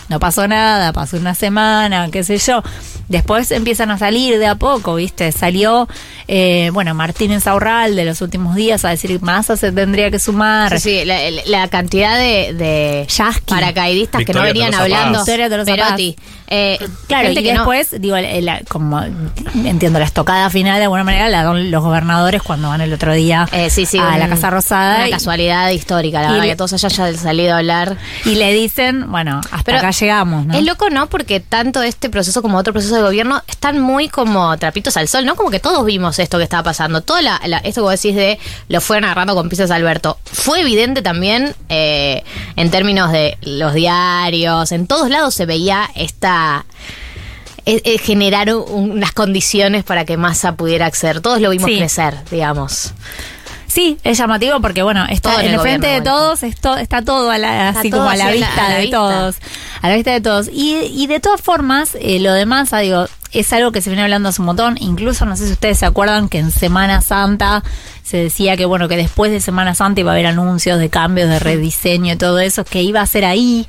No 0.08 0.20
pasó 0.20 0.46
nada, 0.46 0.92
pasó 0.92 1.16
una 1.16 1.34
semana, 1.34 2.08
qué 2.12 2.22
sé 2.22 2.38
yo. 2.38 2.62
Después 3.08 3.50
empiezan 3.50 3.90
a 3.90 3.98
salir 3.98 4.38
de 4.38 4.46
a 4.46 4.54
poco, 4.54 4.94
¿viste? 4.94 5.30
Salió 5.32 5.88
eh, 6.28 6.70
bueno, 6.72 6.94
Martínez 6.94 7.46
Aurral 7.46 7.96
de 7.96 8.04
los 8.06 8.20
últimos 8.22 8.54
días 8.56 8.84
a 8.84 8.90
decir 8.90 9.10
que 9.10 9.18
Massa 9.24 9.56
se 9.56 9.72
tendría 9.72 10.10
que 10.10 10.18
sumar. 10.18 10.80
Sí, 10.80 11.00
sí, 11.00 11.04
la, 11.04 11.18
la 11.46 11.68
cantidad 11.68 12.16
de, 12.18 12.54
de 12.54 13.06
paracaidistas 13.46 14.24
que 14.24 14.32
no 14.32 14.42
venían 14.42 14.70
Tolosa 14.70 14.88
Paz. 14.88 14.98
hablando. 14.98 15.18
Victoria 15.20 15.50
Tolosa 15.50 15.76
Paz. 15.76 15.84
Perotti. 15.86 16.16
Eh, 16.48 16.78
Claro, 17.08 17.26
gente 17.28 17.40
y 17.40 17.44
que 17.44 17.52
no- 17.52 17.60
después, 17.60 18.00
digo, 18.00 18.16
el- 18.16 18.50
como 18.68 19.02
entiendo 19.64 19.98
la 19.98 20.04
estocada 20.04 20.48
final 20.50 20.76
de 20.78 20.84
alguna 20.84 21.04
manera 21.04 21.28
la 21.28 21.42
dan 21.42 21.70
los 21.70 21.82
gobernadores 21.82 22.42
cuando 22.42 22.68
van 22.68 22.80
el 22.80 22.92
otro 22.92 23.12
día 23.14 23.48
Eh, 23.52 23.70
sí, 23.70 23.86
sí, 23.86 23.98
a 23.98 24.08
un- 24.08 24.18
la 24.18 24.28
Casa 24.28 24.50
Rosada 24.50 24.96
Una 24.96 25.08
y- 25.08 25.10
casualidad 25.10 25.70
histórica, 25.70 26.20
la 26.22 26.28
verdad, 26.32 26.42
le- 26.44 26.50
que 26.50 26.56
todos 26.56 26.72
hayan 26.72 27.16
salido 27.16 27.54
a 27.54 27.58
hablar. 27.58 27.96
y, 28.24 28.34
le 28.36 28.52
dicen, 28.52 29.10
bueno, 29.10 29.40
hasta 29.50 29.62
Pero 29.64 29.78
acá 29.78 29.90
llegamos, 29.90 30.46
¿no? 30.46 30.54
Es 30.54 30.64
loco, 30.64 30.90
¿no? 30.90 31.08
Porque 31.08 31.40
tanto 31.40 31.82
este 31.82 32.08
proceso 32.10 32.42
como 32.42 32.58
otro 32.58 32.72
proceso 32.72 32.93
de 32.96 33.02
gobierno 33.02 33.42
están 33.46 33.80
muy 33.80 34.08
como 34.08 34.56
trapitos 34.58 34.96
al 34.96 35.08
sol, 35.08 35.24
¿no? 35.26 35.36
Como 35.36 35.50
que 35.50 35.60
todos 35.60 35.84
vimos 35.84 36.18
esto 36.18 36.38
que 36.38 36.44
estaba 36.44 36.62
pasando. 36.62 37.00
Todo 37.00 37.20
la, 37.20 37.40
la- 37.46 37.58
esto 37.58 37.80
que 37.80 37.82
vos 37.82 37.92
decís 37.92 38.14
de 38.16 38.38
lo 38.68 38.80
fueron 38.80 39.04
agarrando 39.04 39.34
con 39.34 39.48
piezas 39.48 39.70
Alberto. 39.70 40.18
Fue 40.24 40.60
evidente 40.60 41.02
también 41.02 41.54
eh, 41.68 42.22
en 42.56 42.70
términos 42.70 43.12
de 43.12 43.36
los 43.42 43.74
diarios. 43.74 44.72
En 44.72 44.86
todos 44.86 45.10
lados 45.10 45.34
se 45.34 45.46
veía 45.46 45.88
esta. 45.94 46.64
eh, 47.66 47.80
eh, 47.84 47.96
generar 47.98 48.54
un- 48.54 48.90
unas 48.92 49.12
condiciones 49.12 49.84
para 49.84 50.04
que 50.04 50.18
Massa 50.18 50.54
pudiera 50.54 50.84
acceder. 50.84 51.22
Todos 51.22 51.40
lo 51.40 51.48
vimos 51.48 51.70
Sí. 51.70 51.78
crecer, 51.78 52.18
digamos. 52.30 52.92
Sí, 53.74 53.98
es 54.04 54.16
llamativo 54.18 54.60
porque, 54.60 54.84
bueno, 54.84 55.04
está 55.10 55.30
Todo 55.32 55.40
en 55.40 55.46
el 55.48 55.54
el 55.54 55.60
frente 55.60 55.88
de 55.88 56.00
todos, 56.00 56.44
es 56.44 56.56
to- 56.60 56.76
está 56.76 57.02
todo 57.02 57.28
a 57.28 57.38
la- 57.38 57.70
Está 57.70 57.80
así 57.80 57.90
todo 57.90 58.00
como 58.02 58.10
a 58.10 58.16
la 58.16 58.30
vista 58.30 58.66
a 58.66 58.68
la 58.68 58.74
de 58.76 58.80
vista. 58.82 58.96
todos. 58.96 59.36
A 59.82 59.88
la 59.88 59.94
vista 59.96 60.10
de 60.12 60.20
todos. 60.20 60.48
Y, 60.52 60.76
y 60.94 61.08
de 61.08 61.18
todas 61.18 61.40
formas, 61.40 61.96
eh, 62.00 62.20
lo 62.20 62.32
de 62.32 62.46
Massa, 62.46 62.78
digo, 62.78 63.06
es 63.32 63.52
algo 63.52 63.72
que 63.72 63.82
se 63.82 63.90
viene 63.90 64.04
hablando 64.04 64.28
hace 64.28 64.40
un 64.42 64.46
montón. 64.46 64.76
Incluso, 64.80 65.26
no 65.26 65.36
sé 65.36 65.46
si 65.46 65.52
ustedes 65.54 65.76
se 65.80 65.86
acuerdan 65.86 66.28
que 66.28 66.38
en 66.38 66.52
Semana 66.52 67.00
Santa 67.00 67.64
se 68.04 68.18
decía 68.18 68.56
que, 68.56 68.64
bueno, 68.64 68.86
que 68.86 68.96
después 68.96 69.32
de 69.32 69.40
Semana 69.40 69.74
Santa 69.74 69.98
iba 70.02 70.12
a 70.12 70.14
haber 70.14 70.26
anuncios 70.26 70.78
de 70.78 70.88
cambios, 70.88 71.28
de 71.28 71.40
rediseño 71.40 72.12
y 72.12 72.16
todo 72.16 72.38
eso, 72.38 72.64
que 72.64 72.80
iba 72.82 73.00
a 73.00 73.06
ser 73.06 73.24
ahí 73.24 73.66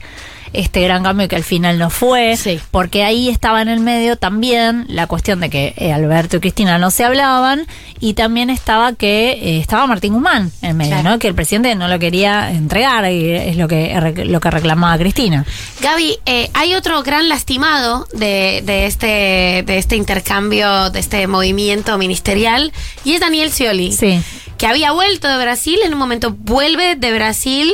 este 0.60 0.82
gran 0.82 1.04
cambio 1.04 1.28
que 1.28 1.36
al 1.36 1.44
final 1.44 1.78
no 1.78 1.90
fue, 1.90 2.38
Sí. 2.38 2.60
porque 2.72 3.04
ahí 3.04 3.30
estaba 3.30 3.62
en 3.62 3.68
el 3.70 3.80
medio 3.80 4.16
también 4.18 4.86
la 4.90 5.08
cuestión 5.08 5.40
de 5.40 5.50
que 5.50 5.74
eh, 5.78 5.92
Alberto 5.94 6.38
y 6.38 6.40
Cristina 6.40 6.78
no 6.78 6.92
se 6.92 7.04
hablaban 7.04 7.66
y 8.00 8.14
también 8.14 8.50
estaba 8.50 8.94
que 8.94 9.32
eh, 9.32 9.60
estaba 9.60 9.88
Martín 9.88 10.14
Guzmán 10.14 10.52
en 10.62 10.78
medio, 10.78 10.92
Claro. 10.92 11.10
¿no? 11.12 11.20
Que 11.20 11.28
el 11.28 11.36
presidente 11.36 11.74
no 11.76 11.88
lo 11.88 12.00
quería 12.00 12.52
entregar 12.52 13.10
y 13.12 13.30
es 13.32 13.58
lo 13.58 13.68
que 13.68 13.94
lo 14.26 14.40
que 14.40 14.52
reclamaba 14.52 14.98
Cristina. 14.98 15.46
Gaby, 15.82 16.18
eh, 16.26 16.50
hay 16.54 16.74
otro 16.76 17.02
gran 17.04 17.30
lastimado 17.30 18.08
de, 18.14 18.62
de 18.66 18.86
este 18.86 19.64
de 19.66 19.78
este 19.78 19.96
intercambio, 19.96 20.90
de 20.90 21.00
este 21.00 21.28
movimiento 21.28 21.98
ministerial, 21.98 22.72
y 23.04 23.14
es 23.14 23.20
Daniel 23.22 23.52
Scioli. 23.52 23.92
Sí. 23.92 24.22
Que 24.58 24.68
había 24.68 24.92
vuelto 24.94 25.28
de 25.28 25.38
Brasil, 25.38 25.78
en 25.84 25.92
un 25.94 26.00
momento 26.00 26.32
vuelve 26.38 26.96
de 26.96 27.12
Brasil. 27.14 27.74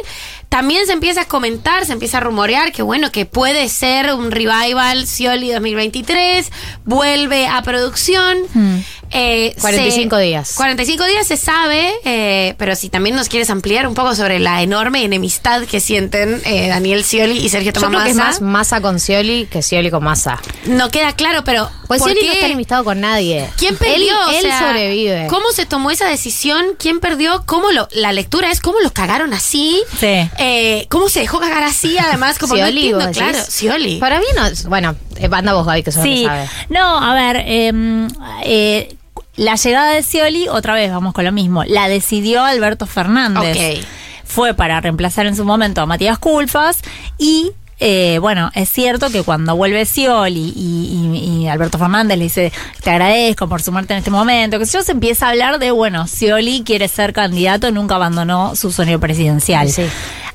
También 0.52 0.86
se 0.86 0.92
empieza 0.92 1.22
a 1.22 1.26
comentar, 1.30 1.86
se 1.86 1.94
empieza 1.94 2.18
a 2.18 2.20
rumorear 2.20 2.74
que 2.74 2.82
bueno, 2.82 3.10
que 3.10 3.26
puede 3.26 3.70
ser 3.70 4.14
un 4.14 4.32
revival 4.32 5.08
Scioli 5.08 5.50
2023, 5.50 6.52
vuelve 6.84 7.48
a 7.48 7.62
producción. 7.62 8.38
Hmm. 8.54 8.80
Eh, 9.12 9.54
45 9.60 10.16
se- 10.16 10.22
días. 10.24 10.54
45 10.56 11.06
días 11.06 11.28
se 11.28 11.38
sabe, 11.38 11.92
eh, 12.06 12.56
pero 12.58 12.76
si 12.76 12.90
también 12.90 13.16
nos 13.16 13.28
quieres 13.30 13.50
ampliar 13.50 13.88
un 13.88 13.94
poco 13.94 14.16
sobre 14.16 14.40
la 14.40 14.62
enorme 14.62 15.04
enemistad 15.04 15.64
que 15.64 15.80
sienten 15.80 16.42
eh, 16.46 16.68
Daniel 16.70 17.04
Scioli 17.04 17.38
y 17.38 17.50
Sergio 17.50 17.72
Yo 17.74 17.82
Tomás 17.82 17.90
creo 17.90 18.04
que 18.06 18.10
es 18.12 18.16
más 18.18 18.42
Massa 18.42 18.82
con 18.82 19.00
Scioli 19.00 19.48
que 19.48 19.62
Scioli 19.62 19.92
con 19.92 20.04
Massa. 20.04 20.40
no 20.66 20.90
queda 20.90 21.14
claro, 21.14 21.44
pero 21.44 21.70
Pues 21.88 22.00
¿por 22.02 22.10
Scioli 22.12 22.26
no 22.28 22.34
está 22.34 22.46
enemistado 22.46 22.84
con 22.86 23.02
nadie. 23.02 23.50
¿Quién 23.58 23.76
perdió? 23.76 23.98
Él, 23.98 24.28
O 24.28 24.32
él 24.32 24.42
sea, 24.42 24.60
sobrevive. 24.60 25.28
¿Cómo 25.28 25.52
se 25.52 25.66
tomó 25.66 25.92
esa 25.92 26.08
decisión? 26.08 26.66
¿Quién 26.80 27.00
perdió? 27.02 27.44
¿Cómo 27.46 27.72
lo, 27.72 27.88
la 27.92 28.14
lectura 28.14 28.50
es 28.52 28.62
cómo 28.62 28.80
lo 28.80 28.94
cagaron 28.94 29.34
así? 29.34 29.82
Sí. 30.00 30.30
Eh, 30.38 30.86
¿Cómo 30.90 31.10
se 31.10 31.20
dejó 31.20 31.40
cagar 31.40 31.64
así? 31.64 31.98
Además, 31.98 32.40
como 32.40 32.54
no 32.56 32.62
Scioli, 32.64 32.82
entiendo, 32.92 33.08
vos 33.08 33.18
claro. 33.18 33.38
Scioli. 33.46 33.98
Para 34.00 34.20
mí 34.20 34.26
no 34.36 34.46
es- 34.48 34.66
Bueno, 34.68 34.96
eh, 35.18 35.28
anda 35.32 35.54
vos, 35.54 35.66
Gaby, 35.66 35.84
que 35.84 35.92
que 35.92 36.02
Sí, 36.02 36.24
sabe. 36.26 36.48
no, 36.70 36.98
a 36.98 37.14
ver, 37.14 37.44
eh, 37.46 38.08
eh, 38.46 38.96
la 39.36 39.56
llegada 39.56 39.92
de 39.92 40.04
Scioli, 40.04 40.48
otra 40.48 40.74
vez 40.74 40.92
vamos 40.92 41.14
con 41.14 41.26
lo 41.26 41.32
mismo, 41.32 41.64
la 41.64 41.88
decidió 41.88 42.44
Alberto 42.44 42.86
Fernández. 42.86 43.86
Fue 44.26 44.54
para 44.54 44.80
reemplazar 44.80 45.26
en 45.26 45.36
su 45.36 45.44
momento 45.46 45.82
a 45.82 45.86
Matías 45.86 46.20
Culfas 46.20 46.80
y... 47.18 47.52
eh, 47.84 48.20
bueno, 48.20 48.52
es 48.54 48.70
cierto 48.70 49.10
que 49.10 49.24
cuando 49.24 49.56
vuelve 49.56 49.86
Scioli 49.86 50.54
y, 50.56 51.10
y- 51.14 51.42
y 51.44 51.48
Alberto 51.48 51.80
Fernández 51.80 52.18
le 52.18 52.26
dice, 52.26 52.54
te 52.84 52.92
agradezco 52.92 53.50
por 53.50 53.62
sumarte 53.62 53.94
en 53.94 53.98
este 54.00 54.12
momento, 54.12 54.60
que 54.60 54.66
sé 54.68 54.78
yo, 54.78 54.84
se 54.84 54.92
empieza 54.92 55.26
a 55.26 55.30
hablar 55.32 55.58
de, 55.60 55.72
bueno, 55.72 56.08
Scioli 56.08 56.62
quiere 56.64 56.88
ser 56.88 57.12
candidato, 57.12 57.72
nunca 57.72 57.96
abandonó 57.96 58.56
su 58.56 58.72
sueño 58.72 59.00
presidencial. 59.00 59.68
Sí. 59.70 59.84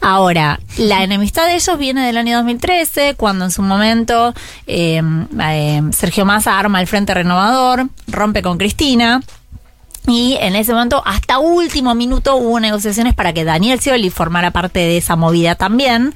Ahora, 0.01 0.59
la 0.77 1.05
enemistad 1.05 1.47
de 1.47 1.55
ellos 1.55 1.79
viene 1.79 2.05
del 2.05 2.17
año 2.17 2.37
2013, 2.39 3.15
cuando 3.17 3.45
en 3.45 3.51
su 3.53 3.63
momento 3.63 4.35
eh, 4.67 5.01
eh, 5.41 5.83
Sergio 5.93 6.25
Massa 6.25 6.59
arma 6.59 6.81
el 6.81 6.87
Frente 6.89 7.15
Renovador, 7.15 7.87
rompe 8.09 8.43
con 8.43 8.59
Cristina. 8.59 9.23
Y 10.09 10.37
en 10.41 10.55
ese 10.55 10.73
momento, 10.73 11.03
hasta 11.05 11.39
último 11.39 11.95
minuto, 11.95 12.37
hubo 12.37 12.61
negociaciones 12.61 13.15
para 13.15 13.33
que 13.33 13.45
Daniel 13.45 13.81
Scioli 13.81 14.11
formara 14.11 14.51
parte 14.53 14.79
de 14.81 14.99
esa 14.99 15.17
movida 15.17 15.55
también. 15.57 16.15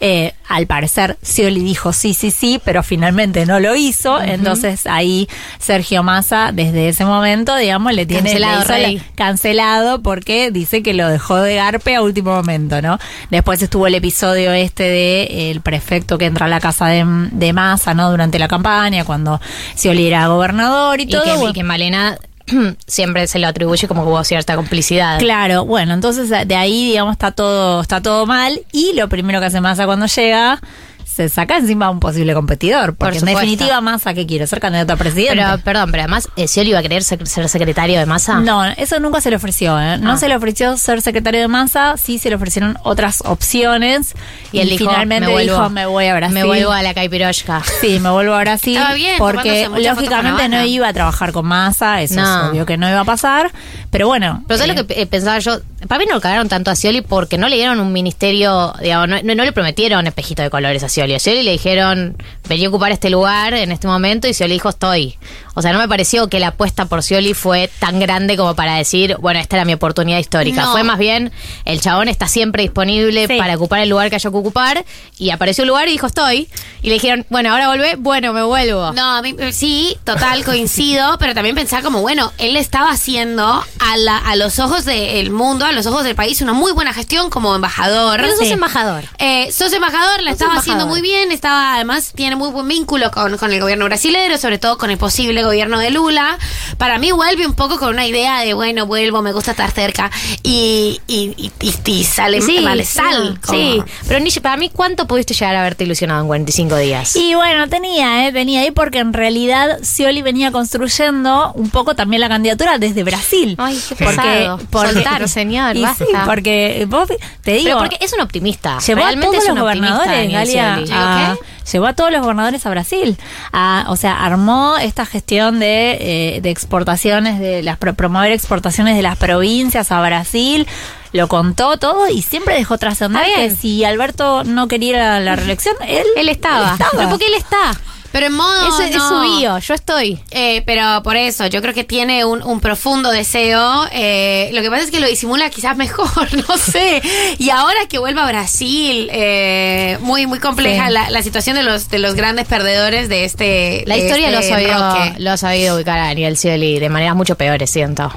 Eh, 0.00 0.32
al 0.48 0.66
parecer, 0.68 1.18
Scioli 1.24 1.60
dijo 1.62 1.92
sí, 1.92 2.14
sí, 2.14 2.30
sí, 2.30 2.60
pero 2.64 2.82
finalmente 2.84 3.44
no 3.46 3.58
lo 3.60 3.74
hizo. 3.74 4.20
Entonces 4.22 4.86
ahí 4.86 5.28
Sergio 5.58 6.02
Massa, 6.04 6.52
desde 6.52 6.88
ese 6.88 7.04
momento, 7.04 7.56
digamos, 7.56 7.92
le 7.92 8.06
tiene 8.06 8.30
Cancelado, 8.30 8.76
le 8.78 8.92
la- 8.94 9.02
cancelado 9.16 10.00
porque 10.02 10.50
dice 10.52 10.82
que 10.82 10.94
lo 10.94 11.08
dejó 11.08 11.36
de 11.36 11.56
garpe 11.56 11.96
a 11.96 12.02
último 12.02 12.32
momento, 12.34 12.80
¿no? 12.80 12.98
Después 13.30 13.60
estuvo 13.60 13.86
el 13.88 13.94
episodio 13.96 14.52
este 14.52 14.84
de 14.84 15.22
eh, 15.24 15.50
el 15.50 15.60
prefecto 15.62 16.16
que 16.16 16.26
entra 16.26 16.46
a 16.46 16.48
la 16.48 16.60
casa 16.60 16.86
de, 16.86 17.04
de 17.32 17.52
Massa, 17.52 17.92
¿no? 17.92 18.08
Durante 18.10 18.38
la 18.38 18.46
campaña, 18.48 19.04
cuando 19.04 19.40
Scioli 19.76 20.06
era 20.06 20.28
gobernador 20.28 21.00
y, 21.00 21.02
Y 21.02 21.06
todo. 21.08 21.24
que, 21.44 21.50
y 21.50 21.52
que 21.52 21.64
Malena 21.64 22.16
siempre 22.86 23.26
se 23.26 23.38
lo 23.38 23.46
atribuye 23.46 23.88
como 23.88 24.04
hubo 24.04 24.22
cierta 24.24 24.56
complicidad. 24.56 25.18
Claro, 25.18 25.64
bueno, 25.64 25.94
entonces 25.94 26.28
de 26.28 26.56
ahí, 26.56 26.90
digamos, 26.90 27.12
está 27.12 27.32
todo, 27.32 27.80
está 27.80 28.00
todo 28.00 28.26
mal. 28.26 28.60
Y 28.72 28.92
lo 28.94 29.08
primero 29.08 29.40
que 29.40 29.46
hace 29.46 29.60
Massa 29.60 29.86
cuando 29.86 30.06
llega, 30.06 30.60
se 31.08 31.28
saca 31.28 31.56
encima 31.56 31.86
a 31.86 31.90
un 31.90 32.00
posible 32.00 32.32
competidor. 32.34 32.94
Porque 32.94 33.14
en 33.16 33.20
supuesto. 33.20 33.40
definitiva, 33.40 33.80
Massa, 33.80 34.14
¿qué 34.14 34.26
quiere? 34.26 34.46
¿Ser 34.46 34.60
candidato 34.60 34.92
a 34.92 34.96
presidente? 34.96 35.42
Pero, 35.42 35.58
perdón, 35.64 35.90
pero 35.90 36.02
además, 36.04 36.28
eh, 36.36 36.46
Scioli 36.46 36.70
iba 36.70 36.78
a 36.78 36.82
querer 36.82 37.02
ser, 37.02 37.26
ser 37.26 37.48
secretario 37.48 37.98
de 37.98 38.06
Massa. 38.06 38.40
No, 38.40 38.64
eso 38.64 39.00
nunca 39.00 39.20
se 39.20 39.30
le 39.30 39.36
ofreció. 39.36 39.80
¿eh? 39.80 39.98
No 39.98 40.12
Ah. 40.12 40.16
se 40.16 40.28
le 40.28 40.36
ofreció 40.36 40.76
ser 40.76 41.02
secretario 41.02 41.40
de 41.40 41.48
Massa, 41.48 41.96
sí 41.96 42.18
se 42.18 42.28
le 42.30 42.36
ofrecieron 42.36 42.78
otras 42.84 43.22
opciones. 43.24 44.14
Y 44.52 44.60
él 44.60 44.68
dijo, 44.68 44.84
finalmente 44.90 45.26
me 45.26 45.32
vuelvo, 45.32 45.54
dijo, 45.56 45.70
me 45.70 45.86
voy 45.86 46.06
a 46.06 46.14
Brasil. 46.14 46.34
Me 46.34 46.44
vuelvo 46.44 46.70
a 46.72 46.82
la 46.82 46.94
Caipiroshka. 46.94 47.62
Sí, 47.80 47.98
me 48.00 48.10
vuelvo 48.10 48.34
a 48.34 48.40
Brasil. 48.40 48.76
Estaba 48.76 48.94
bien, 48.94 49.14
porque 49.18 49.68
lógicamente 49.68 50.48
no 50.48 50.64
iba 50.64 50.88
a 50.88 50.92
trabajar 50.92 51.32
con 51.32 51.46
Massa, 51.46 52.02
eso 52.02 52.16
No. 52.16 52.44
es 52.44 52.50
obvio 52.50 52.66
que 52.66 52.76
no 52.76 52.88
iba 52.88 53.00
a 53.00 53.04
pasar. 53.04 53.50
Pero 53.90 54.06
bueno. 54.06 54.44
Pero 54.46 54.58
¿sabes 54.58 54.74
eh, 54.74 54.76
lo 54.78 54.86
que 54.86 55.00
eh, 55.02 55.06
pensaba 55.06 55.38
yo? 55.38 55.58
Para 55.88 56.00
mí 56.00 56.04
no 56.06 56.14
lo 56.14 56.20
cagaron 56.20 56.48
tanto 56.48 56.70
a 56.70 56.76
Scioli 56.76 57.00
porque 57.00 57.38
no 57.38 57.48
le 57.48 57.56
dieron 57.56 57.80
un 57.80 57.92
ministerio, 57.92 58.74
digamos, 58.80 59.08
no, 59.08 59.16
no- 59.22 59.34
no 59.34 59.44
le 59.44 59.52
prometieron 59.52 60.06
espejito 60.06 60.42
de 60.42 60.50
colores 60.50 60.82
a 60.82 60.88
Scioli. 60.88 60.97
A 61.00 61.18
Scioli 61.18 61.44
le 61.44 61.52
dijeron, 61.52 62.16
vení 62.48 62.64
a 62.64 62.68
ocupar 62.68 62.90
este 62.90 63.08
lugar 63.08 63.54
en 63.54 63.70
este 63.70 63.86
momento 63.86 64.26
y 64.26 64.34
Scioli 64.34 64.54
dijo, 64.54 64.68
estoy. 64.68 65.16
O 65.58 65.62
sea, 65.62 65.72
no 65.72 65.78
me 65.78 65.88
pareció 65.88 66.28
que 66.28 66.38
la 66.40 66.48
apuesta 66.48 66.86
por 66.86 67.02
Scioli 67.02 67.34
fue 67.34 67.70
tan 67.80 67.98
grande 68.00 68.36
como 68.36 68.54
para 68.54 68.74
decir, 68.76 69.16
bueno, 69.20 69.40
esta 69.40 69.56
era 69.56 69.64
mi 69.64 69.72
oportunidad 69.74 70.18
histórica. 70.18 70.62
No. 70.62 70.72
Fue 70.72 70.84
más 70.84 70.98
bien, 70.98 71.32
el 71.64 71.80
chabón 71.80 72.08
está 72.08 72.28
siempre 72.28 72.62
disponible 72.62 73.26
Sí. 73.26 73.36
para 73.38 73.56
ocupar 73.56 73.80
el 73.80 73.88
lugar 73.88 74.08
que 74.10 74.16
haya 74.16 74.30
que 74.30 74.36
ocupar 74.36 74.84
y 75.18 75.30
apareció 75.30 75.62
el 75.64 75.68
lugar 75.68 75.88
y 75.88 75.92
dijo, 75.92 76.06
estoy. 76.06 76.48
Y 76.82 76.88
le 76.88 76.94
dijeron, 76.94 77.26
bueno, 77.28 77.50
ahora 77.52 77.68
volvé, 77.68 77.96
bueno, 77.96 78.32
me 78.32 78.42
vuelvo. 78.42 78.92
No, 78.92 79.16
a 79.16 79.22
mí, 79.22 79.34
eh, 79.38 79.52
sí, 79.52 79.96
total, 80.04 80.44
coincido, 80.44 81.16
pero 81.18 81.34
también 81.34 81.54
pensaba 81.56 81.82
como, 81.82 82.00
bueno, 82.00 82.32
él 82.38 82.56
estaba 82.56 82.90
haciendo 82.90 83.44
a, 83.80 83.96
la- 83.96 84.18
a 84.18 84.36
los 84.36 84.58
ojos 84.60 84.84
del 84.84 85.30
mundo, 85.30 85.64
a 85.64 85.72
los 85.72 85.86
ojos 85.86 86.04
del 86.04 86.14
país, 86.14 86.40
una 86.40 86.52
muy 86.52 86.72
buena 86.72 86.92
gestión 86.92 87.30
como 87.30 87.54
embajador. 87.54 88.20
Pero 88.20 88.36
sos 88.36 88.48
embajador. 88.48 89.04
Eh, 89.18 89.50
sos 89.52 89.72
embajador, 89.72 90.20
la 90.22 90.30
Sos 90.30 90.40
estaba 90.40 90.52
embajador. 90.52 90.58
haciendo 90.60 90.86
muy 90.86 91.00
bien, 91.00 91.32
estaba 91.32 91.74
además 91.74 92.12
tiene 92.14 92.36
muy 92.36 92.50
buen 92.50 92.68
vínculo 92.68 93.10
con, 93.10 93.36
con 93.38 93.52
el 93.52 93.60
gobierno 93.60 93.84
brasilero, 93.86 94.38
sobre 94.38 94.58
todo 94.58 94.78
con 94.78 94.90
el 94.90 94.98
posible 94.98 95.42
gobierno 95.48 95.78
de 95.78 95.90
Lula. 95.90 96.38
Para 96.78 96.98
mí 96.98 97.10
vuelve 97.12 97.46
un 97.46 97.54
poco 97.54 97.78
con 97.78 97.90
una 97.90 98.06
idea 98.06 98.40
de, 98.40 98.54
bueno, 98.54 98.86
vuelvo, 98.86 99.22
me 99.22 99.32
gusta 99.32 99.50
estar 99.52 99.70
cerca 99.70 100.10
y, 100.42 101.00
y, 101.06 101.34
y, 101.36 101.52
y- 101.60 101.90
y 101.90 102.04
sale, 102.04 102.40
vale, 102.62 102.84
sal. 102.84 103.38
como- 103.44 103.58
sí. 103.58 103.82
Pero 104.06 104.20
Nishi, 104.20 104.40
para 104.40 104.56
mí, 104.56 104.70
¿cuánto 104.72 105.06
pudiste 105.06 105.34
llegar 105.34 105.56
a 105.56 105.60
haberte 105.60 105.84
ilusionado 105.84 106.20
en 106.20 106.26
45 106.28 106.76
días? 106.76 107.16
Y 107.16 107.34
bueno, 107.34 107.68
tenía, 107.68 108.26
¿eh? 108.28 108.32
tenía 108.32 108.60
ahí 108.60 108.70
porque 108.70 108.98
en 108.98 109.12
realidad 109.12 109.78
Scioli 109.82 110.22
venía 110.22 110.52
construyendo 110.52 111.52
un 111.54 111.70
poco 111.70 111.94
también 111.96 112.20
la 112.20 112.28
candidatura 112.28 112.78
desde 112.78 113.02
Brasil. 113.04 113.56
Ay, 113.58 113.78
qué 113.96 114.04
porque. 114.04 114.50
Soltar, 114.70 115.28
señor, 115.28 115.76
y 115.76 115.82
basta. 115.82 116.04
sí, 116.04 116.12
porque 116.26 116.86
vos, 116.88 117.08
te 117.42 117.52
digo, 117.52 117.64
Pero 117.64 117.78
porque 117.78 117.98
es 118.00 118.12
un 118.12 118.20
optimista. 118.20 118.78
llevó 118.86 119.04
a 119.04 119.12
todos 119.14 119.36
es 119.36 119.48
los 119.48 119.58
gobernadores, 119.58 120.32
Galia, 120.32 120.80
a- 120.92 121.36
llevó 121.72 121.86
a 121.86 121.92
todos 121.94 122.10
los 122.12 122.20
gobernadores 122.22 122.64
a 122.66 122.70
Brasil. 122.70 123.16
A- 123.52 123.86
o 123.88 123.96
sea, 123.96 124.24
armó 124.24 124.76
esta 124.78 125.04
gestión 125.06 125.37
cuestión 125.38 125.60
de, 125.60 125.98
eh, 126.36 126.40
de 126.40 126.50
exportaciones, 126.50 127.38
de 127.38 127.62
las 127.62 127.78
pro- 127.78 127.94
promover 127.94 128.32
exportaciones 128.32 128.96
de 128.96 129.02
las 129.02 129.16
provincias 129.16 129.92
a 129.92 130.00
Brasil. 130.00 130.66
Lo 131.12 131.28
contó 131.28 131.76
todo 131.78 132.08
y 132.08 132.22
siempre 132.22 132.54
dejó 132.54 132.76
trascender 132.76 133.22
que 133.36 133.50
si 133.56 133.84
Alberto 133.84 134.42
no 134.44 134.66
quería 134.68 135.20
la 135.20 135.36
reelección, 135.36 135.76
él, 135.86 136.04
Él 136.16 136.28
estaba. 136.28 136.76
Pero 136.96 137.08
porque 137.10 137.26
él 137.26 137.34
está. 137.34 137.72
Pero 138.10 138.26
en 138.26 138.32
modo. 138.32 138.68
Eso 138.68 138.82
es 138.82 138.96
no. 138.96 139.08
su 139.26 139.38
bio, 139.38 139.58
yo 139.58 139.74
estoy. 139.74 140.18
Eh, 140.30 140.62
pero 140.64 141.02
por 141.02 141.16
eso, 141.16 141.46
yo 141.46 141.60
creo 141.60 141.74
que 141.74 141.84
tiene 141.84 142.24
un, 142.24 142.42
un 142.42 142.60
profundo 142.60 143.10
deseo. 143.10 143.86
Eh, 143.92 144.48
lo 144.54 144.62
que 144.62 144.70
pasa 144.70 144.84
es 144.84 144.90
que 144.90 144.98
lo 145.00 145.06
disimula 145.06 145.50
quizás 145.50 145.76
mejor, 145.76 146.08
no 146.48 146.56
sé. 146.56 147.02
Y 147.38 147.50
ahora 147.50 147.80
que 147.88 147.98
vuelva 147.98 148.24
a 148.24 148.28
Brasil, 148.28 149.08
eh, 149.12 149.98
muy 150.00 150.26
muy 150.26 150.38
compleja 150.38 150.86
Sí. 150.88 150.92
la, 150.94 151.10
la 151.10 151.22
situación 151.22 151.56
de 151.56 151.62
los 151.64 151.90
de 151.90 151.98
los 151.98 152.14
grandes 152.14 152.46
perdedores 152.46 153.08
de 153.10 153.24
este. 153.24 153.84
La 153.86 153.96
de 153.96 154.00
historia 154.06 154.30
lo, 154.30 154.38
ha 154.38 154.40
este 154.40 154.52
sabido, 154.52 155.14
lo 155.18 155.30
ha 155.32 155.36
sabido 155.36 155.76
ubicar 155.76 155.98
a 155.98 156.06
Daniel 156.06 156.36
Scioli 156.36 156.78
de 156.78 156.88
maneras 156.88 157.14
mucho 157.14 157.36
peores, 157.36 157.70
siento. 157.70 158.10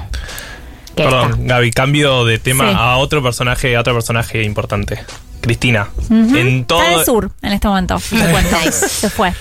Perdón, 0.94 1.30
esta. 1.32 1.42
Gaby, 1.54 1.70
cambio 1.72 2.24
de 2.24 2.38
tema 2.38 2.68
Sí. 2.70 2.76
a 2.78 2.96
otro 2.96 3.22
personaje, 3.22 3.76
a 3.76 3.80
otro 3.80 3.94
personaje 3.94 4.42
importante. 4.42 5.04
Cristina. 5.40 5.88
En 6.10 6.64
todo. 6.64 6.80
Está 6.82 6.96
del 6.96 7.04
sur 7.04 7.30
en 7.42 7.52
este 7.52 7.66
momento. 7.68 8.00
Te 8.10 8.16
cuento. 8.30 8.56
Se 8.72 9.10
fue. 9.10 9.32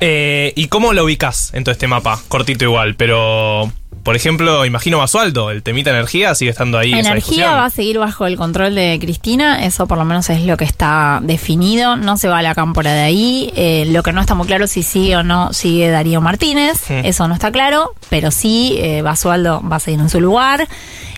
Eh, 0.00 0.52
¿Y 0.56 0.68
cómo 0.68 0.92
lo 0.92 1.04
ubicas 1.04 1.52
en 1.54 1.64
todo 1.64 1.72
este 1.72 1.86
mapa? 1.86 2.20
Cortito 2.28 2.64
igual, 2.64 2.94
pero. 2.96 3.72
Por 4.02 4.14
ejemplo, 4.14 4.64
imagino 4.64 4.98
Basualdo, 4.98 5.50
el 5.50 5.64
temita 5.64 5.90
energía 5.90 6.32
sigue 6.36 6.52
estando 6.52 6.78
ahí. 6.78 6.92
Energía 6.92 7.56
va 7.56 7.64
a 7.64 7.70
seguir 7.70 7.98
bajo 7.98 8.26
el 8.26 8.36
control 8.36 8.76
de 8.76 8.98
Cristina, 9.00 9.64
eso 9.64 9.88
por 9.88 9.98
lo 9.98 10.04
menos 10.04 10.30
es 10.30 10.42
lo 10.42 10.56
que 10.56 10.64
está 10.64 11.18
definido, 11.24 11.96
no 11.96 12.16
se 12.16 12.28
va 12.28 12.38
a 12.38 12.42
la 12.42 12.54
cámpora 12.54 12.92
de 12.92 13.00
ahí, 13.00 13.52
eh, 13.56 13.84
lo 13.90 14.04
que 14.04 14.12
no 14.12 14.20
está 14.20 14.34
muy 14.36 14.46
claro 14.46 14.68
si 14.68 14.84
sigue 14.84 15.16
o 15.16 15.24
no 15.24 15.52
sigue 15.52 15.90
Darío 15.90 16.20
Martínez, 16.20 16.78
Sí. 16.86 16.94
eso 17.02 17.26
no 17.26 17.34
está 17.34 17.50
claro, 17.50 17.94
pero 18.08 18.30
sí, 18.30 18.76
eh, 18.78 19.02
Basualdo 19.02 19.60
va 19.68 19.76
a 19.76 19.80
seguir 19.80 19.98
en 19.98 20.08
su 20.08 20.20
lugar. 20.20 20.68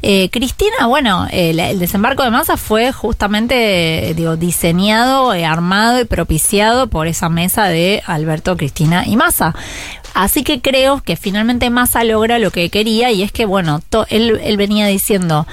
Eh, 0.01 0.31
Cristina, 0.31 0.87
bueno, 0.87 1.27
el 1.31 1.79
desembarco 1.81 2.23
de 2.23 2.31
masa 2.31 2.57
fue 2.57 2.93
justamente, 2.93 4.15
digo, 4.17 4.37
diseñado, 4.37 5.33
armado 5.33 6.01
y 6.01 6.05
propiciado 6.05 6.87
por 6.87 7.09
esa 7.09 7.29
mesa 7.29 7.65
de 7.65 8.03
Alberto, 8.07 8.57
Cristina 8.57 9.05
y 9.07 9.17
Massa. 9.17 9.55
Así 10.15 10.43
que 10.43 10.61
creo 10.61 11.03
que 11.03 11.17
finalmente 11.17 11.71
Massa 11.71 12.03
logra 12.05 12.39
lo 12.39 12.51
que 12.51 12.71
quería 12.71 13.11
y 13.13 13.23
es 13.23 13.31
que, 13.33 13.45
bueno, 13.47 13.81
to- 13.89 14.07
él, 14.11 14.41
él 14.43 14.57
venía 14.57 14.87
diciendo, 14.87 15.47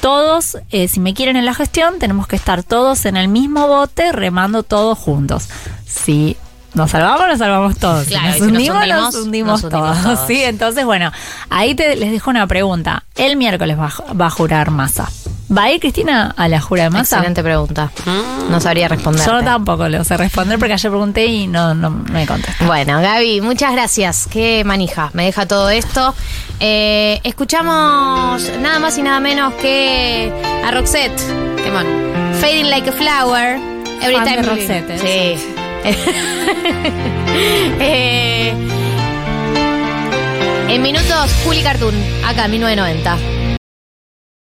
todos, 0.00 0.56
eh, 0.70 0.88
si 0.88 0.98
me 1.00 1.14
quieren 1.14 1.36
en 1.36 1.44
la 1.44 1.54
gestión, 1.54 1.98
tenemos 1.98 2.26
que 2.26 2.36
estar 2.36 2.62
todos 2.62 3.04
en 3.04 3.16
el 3.16 3.28
mismo 3.28 3.68
bote 3.68 4.12
remando 4.12 4.62
todos 4.62 4.98
juntos. 4.98 5.48
Si 5.86 6.36
nos 6.72 6.92
salvamos, 6.92 7.28
nos 7.28 7.38
salvamos 7.38 7.76
todos. 7.78 8.06
Claro, 8.06 8.32
si 8.34 8.40
nos 8.40 8.50
hundimos, 8.52 8.86
nos 8.86 8.86
hundimos, 8.86 9.02
nos 9.12 9.24
hundimos 9.24 9.60
todos. 9.62 10.02
todos. 10.02 10.20
Sí, 10.26 10.42
entonces, 10.42 10.84
bueno, 10.84 11.12
ahí 11.50 11.74
te, 11.74 11.96
les 11.96 12.10
dejo 12.12 12.30
una 12.30 12.46
pregunta. 12.46 13.04
El 13.16 13.36
miércoles 13.36 13.78
va, 13.78 13.92
va 14.18 14.26
a 14.26 14.30
jurar 14.30 14.70
Massa. 14.70 15.10
¿Va 15.56 15.64
a 15.64 15.70
ir 15.72 15.80
Cristina 15.80 16.32
a 16.36 16.46
la 16.48 16.60
jura 16.60 16.84
de 16.84 16.90
Massa? 16.90 17.16
Excelente 17.16 17.42
pregunta. 17.42 17.90
No 18.48 18.60
sabría 18.60 18.86
responder. 18.88 19.26
Yo 19.26 19.42
tampoco 19.42 19.88
lo 19.88 20.04
sé 20.04 20.16
responder 20.16 20.58
porque 20.58 20.74
ayer 20.74 20.90
pregunté 20.90 21.26
y 21.26 21.46
no, 21.48 21.74
no 21.74 21.90
me 21.90 22.24
contestó. 22.26 22.64
Bueno, 22.66 23.00
Gaby, 23.00 23.40
muchas 23.40 23.72
gracias. 23.72 24.28
Qué 24.30 24.62
manija. 24.64 25.10
Me 25.12 25.24
deja 25.24 25.46
todo 25.46 25.68
esto. 25.70 26.14
Eh, 26.60 27.20
escuchamos 27.24 28.42
nada 28.60 28.78
más 28.78 28.96
y 28.98 29.02
nada 29.02 29.18
menos 29.18 29.54
que 29.54 30.32
a 30.64 30.70
Roxette. 30.70 31.20
Qué 31.62 31.70
mono. 31.72 31.88
Fading 32.40 32.70
like 32.70 32.88
a 32.88 32.92
flower. 32.92 33.58
Every 34.02 34.14
Fan 34.16 34.24
de 34.24 34.30
time. 34.30 34.42
Roxette, 34.42 34.98
Sí. 35.00 35.36
Eh, 37.80 38.54
en 40.68 40.82
minutos, 40.82 41.32
Juli 41.44 41.62
Cartoon, 41.62 41.94
acá, 42.26 42.46
1990. 42.48 43.39